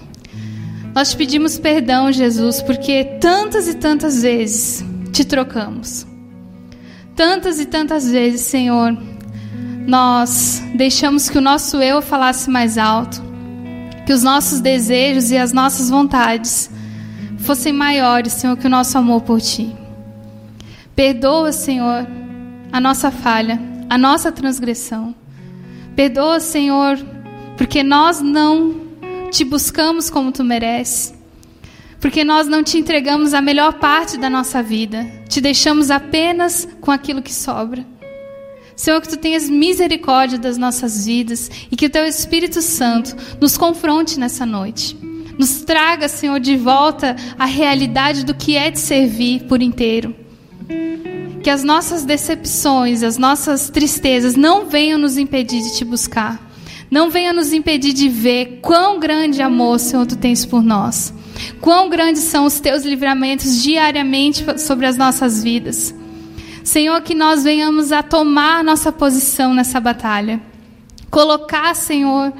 Nós 0.95 1.11
te 1.11 1.17
pedimos 1.17 1.59
perdão, 1.59 2.11
Jesus, 2.11 2.61
porque 2.63 3.05
tantas 3.21 3.69
e 3.69 3.75
tantas 3.75 4.23
vezes 4.23 4.85
te 5.13 5.25
trocamos. 5.25 6.07
Tantas 7.15 7.61
e 7.61 7.67
tantas 7.67 8.11
vezes, 8.11 8.41
Senhor, 8.41 8.97
nós 9.87 10.63
deixamos 10.75 11.29
que 11.29 11.39
o 11.39 11.41
nosso 11.41 11.77
eu 11.79 12.03
falasse 12.03 12.51
mais 12.51 12.77
alto, 12.77 13.23
que 14.07 14.13
os 14.13 14.23
nossos 14.23 14.61
desejos 14.61 15.31
e 15.31 15.37
as 15.37 15.53
nossas 15.53 15.91
vontades 15.91 16.71
fossem 17.39 17.73
maiores, 17.73 18.33
Senhor, 18.33 18.57
que 18.57 18.67
o 18.67 18.71
nosso 18.71 18.99
amor 18.99 19.23
por 19.23 19.41
Ti. 19.41 19.75
Perdoa, 20.97 21.53
Senhor, 21.53 22.07
a 22.73 22.81
nossa 22.81 23.11
falha, 23.11 23.61
a 23.89 23.97
nossa 23.97 24.33
transgressão. 24.33 25.15
Perdoa, 25.99 26.39
Senhor, 26.39 26.97
porque 27.57 27.83
nós 27.83 28.21
não 28.21 28.83
te 29.33 29.43
buscamos 29.43 30.09
como 30.09 30.31
tu 30.31 30.45
mereces. 30.45 31.13
Porque 31.99 32.23
nós 32.23 32.47
não 32.47 32.63
te 32.63 32.79
entregamos 32.79 33.35
a 33.35 33.43
melhor 33.43 33.81
parte 33.81 34.17
da 34.17 34.31
nossa 34.31 34.63
vida. 34.63 35.05
Te 35.29 35.41
deixamos 35.41 35.91
apenas 35.91 36.69
com 36.81 36.93
aquilo 36.93 37.21
que 37.21 37.35
sobra. 37.35 37.85
Senhor, 38.77 39.01
que 39.01 39.09
tu 39.09 39.17
tenhas 39.17 39.51
misericórdia 39.51 40.39
das 40.39 40.57
nossas 40.57 41.05
vidas 41.05 41.51
e 41.69 41.75
que 41.75 41.87
o 41.87 41.91
teu 41.91 42.05
Espírito 42.05 42.63
Santo 42.63 43.17
nos 43.41 43.59
confronte 43.59 44.21
nessa 44.21 44.47
noite. 44.47 44.97
Nos 45.37 45.63
traga, 45.63 46.09
Senhor, 46.09 46.39
de 46.39 46.57
volta 46.57 47.17
a 47.37 47.45
realidade 47.45 48.25
do 48.25 48.37
que 48.37 48.57
é 48.57 48.71
te 48.71 48.79
servir 48.79 49.49
por 49.49 49.61
inteiro. 49.61 50.15
Que 51.49 51.53
as 51.53 51.65
nossas 51.65 52.05
decepções, 52.05 53.03
as 53.03 53.17
nossas 53.17 53.71
tristezas 53.71 54.35
não 54.35 54.67
venham 54.67 54.99
nos 54.99 55.17
impedir 55.17 55.63
de 55.63 55.79
te 55.79 55.83
buscar. 55.83 56.39
Não 56.91 57.09
venham 57.09 57.33
nos 57.33 57.55
impedir 57.55 57.95
de 57.95 58.07
ver 58.07 58.59
quão 58.61 59.01
grande 59.01 59.41
amor, 59.41 59.81
Senhor, 59.81 60.05
tu 60.05 60.15
tens 60.15 60.45
por 60.45 60.63
nós. 60.63 61.11
Quão 61.59 61.89
grandes 61.89 62.25
são 62.25 62.45
os 62.45 62.61
teus 62.61 62.85
livramentos 62.85 63.63
diariamente 63.63 64.45
sobre 64.61 64.85
as 64.85 64.99
nossas 64.99 65.43
vidas. 65.43 65.95
Senhor, 66.63 67.01
que 67.01 67.15
nós 67.15 67.45
venhamos 67.45 67.93
a 67.93 68.03
tomar 68.03 68.63
nossa 68.63 68.93
posição 68.93 69.55
nessa 69.55 69.81
batalha. 69.81 70.43
Colocar, 71.11 71.75
Senhor, 71.75 72.31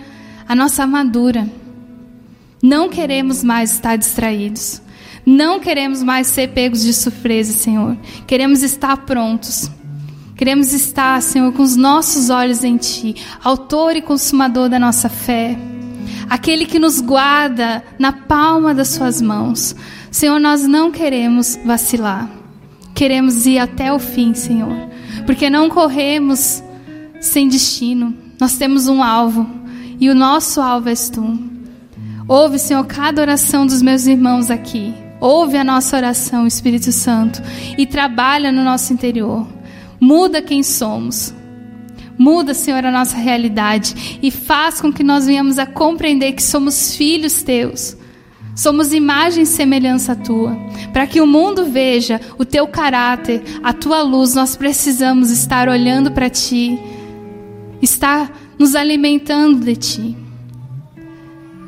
a 0.47 0.55
nossa 0.55 0.83
armadura. 0.83 1.49
Não 2.63 2.91
queremos 2.91 3.43
mais 3.43 3.73
estar 3.73 3.97
distraídos. 3.97 4.83
Não 5.31 5.61
queremos 5.61 6.03
mais 6.03 6.27
ser 6.29 6.49
pegos 6.49 6.83
de 6.83 6.95
surpresa, 6.95 7.53
Senhor. 7.53 7.99
Queremos 8.27 8.63
estar 8.63 8.97
prontos. 9.05 9.71
Queremos 10.35 10.73
estar, 10.73 11.21
Senhor, 11.21 11.53
com 11.53 11.63
os 11.63 11.77
nossos 11.77 12.31
olhos 12.31 12.65
em 12.65 12.79
Ti, 12.79 13.15
Autor 13.45 13.95
e 13.95 14.01
Consumador 14.01 14.71
da 14.71 14.79
nossa 14.79 15.11
fé, 15.11 15.59
aquele 16.31 16.65
que 16.65 16.79
nos 16.79 17.03
guarda 17.03 17.85
na 17.99 18.11
palma 18.11 18.73
das 18.73 18.89
Suas 18.89 19.21
mãos. 19.21 19.77
Senhor, 20.11 20.41
nós 20.41 20.67
não 20.67 20.91
queremos 20.91 21.59
vacilar, 21.63 22.31
queremos 22.95 23.45
ir 23.45 23.59
até 23.59 23.93
o 23.93 23.99
fim, 23.99 24.33
Senhor, 24.33 24.89
porque 25.27 25.51
não 25.51 25.69
corremos 25.69 26.63
sem 27.21 27.51
destino, 27.51 28.15
nós 28.41 28.55
temos 28.55 28.89
um 28.89 29.03
alvo 29.03 29.47
e 30.01 30.09
o 30.09 30.15
nosso 30.15 30.59
alvo 30.63 30.89
és 30.89 31.11
Tu. 31.11 31.39
Ouve, 32.27 32.59
Senhor, 32.59 32.87
cada 32.87 33.21
oração 33.21 33.67
dos 33.67 33.83
meus 33.83 34.07
irmãos 34.07 34.51
aqui. 34.51 34.95
Ouve 35.21 35.57
a 35.57 35.65
nossa 35.65 35.97
oração, 35.97 36.47
Espírito 36.47 36.93
Santo, 36.93 37.43
e 37.77 37.87
trabalha 37.87 38.53
no 38.53 38.63
nosso 38.63 38.93
interior. 38.93 39.47
Muda 40.01 40.41
quem 40.41 40.63
somos. 40.63 41.35
Muda, 42.17 42.55
Senhor, 42.55 42.85
a 42.85 42.91
nossa 42.91 43.17
realidade 43.17 44.19
e 44.21 44.31
faz 44.31 44.81
com 44.81 44.93
que 44.93 45.05
nós 45.05 45.27
venhamos 45.27 45.59
a 45.59 45.67
compreender 45.67 46.33
que 46.33 46.43
somos 46.43 46.97
filhos 46.97 47.43
teus. 47.43 47.97
Somos 48.57 48.93
imagem 48.93 49.45
e 49.45 49.47
semelhança 49.47 50.17
tua. 50.17 50.57
Para 50.93 51.07
que 51.07 51.21
o 51.21 51.27
mundo 51.27 51.67
veja 51.67 52.21
o 52.37 52.45
teu 52.45 52.67
caráter, 52.67 53.41
a 53.63 53.73
tua 53.73 54.03
luz, 54.03 54.35
nós 54.35 54.57
precisamos 54.57 55.31
estar 55.31 55.69
olhando 55.69 56.11
para 56.11 56.29
ti, 56.29 56.77
estar 57.81 58.37
nos 58.59 58.75
alimentando 58.75 59.65
de 59.65 59.77
ti. 59.77 60.17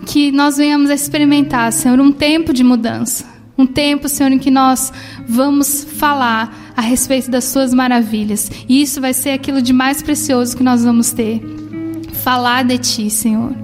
Que 0.04 0.32
nós 0.32 0.56
venhamos 0.56 0.90
a 0.90 0.94
experimentar, 0.94 1.72
Senhor, 1.72 2.00
um 2.00 2.10
tempo 2.10 2.52
de 2.52 2.64
mudança. 2.64 3.39
Um 3.60 3.66
tempo, 3.66 4.08
Senhor, 4.08 4.32
em 4.32 4.38
que 4.38 4.50
nós 4.50 4.90
vamos 5.28 5.84
falar 5.84 6.72
a 6.74 6.80
respeito 6.80 7.30
das 7.30 7.44
suas 7.44 7.74
maravilhas. 7.74 8.50
E 8.66 8.80
isso 8.80 9.02
vai 9.02 9.12
ser 9.12 9.30
aquilo 9.30 9.60
de 9.60 9.70
mais 9.70 10.00
precioso 10.00 10.56
que 10.56 10.62
nós 10.62 10.82
vamos 10.82 11.10
ter. 11.10 11.42
Falar 12.24 12.64
de 12.64 12.78
ti, 12.78 13.10
Senhor. 13.10 13.54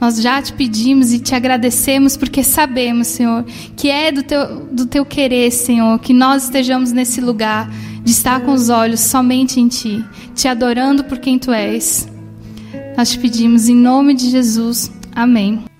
Nós 0.00 0.22
já 0.22 0.40
te 0.40 0.52
pedimos 0.52 1.12
e 1.12 1.18
te 1.18 1.34
agradecemos 1.34 2.16
porque 2.16 2.44
sabemos, 2.44 3.08
Senhor, 3.08 3.44
que 3.74 3.88
é 3.88 4.12
do 4.12 4.22
teu, 4.22 4.66
do 4.70 4.86
teu 4.86 5.04
querer, 5.04 5.50
Senhor, 5.50 5.98
que 5.98 6.12
nós 6.12 6.44
estejamos 6.44 6.92
nesse 6.92 7.20
lugar 7.20 7.68
de 8.04 8.12
estar 8.12 8.40
com 8.42 8.52
os 8.52 8.68
olhos 8.68 9.00
somente 9.00 9.58
em 9.58 9.66
Ti, 9.66 10.04
te 10.36 10.46
adorando 10.46 11.02
por 11.02 11.18
quem 11.18 11.36
Tu 11.36 11.50
és. 11.50 12.06
Nós 12.96 13.10
te 13.10 13.18
pedimos 13.18 13.68
em 13.68 13.74
nome 13.74 14.14
de 14.14 14.30
Jesus. 14.30 14.92
Amém. 15.12 15.75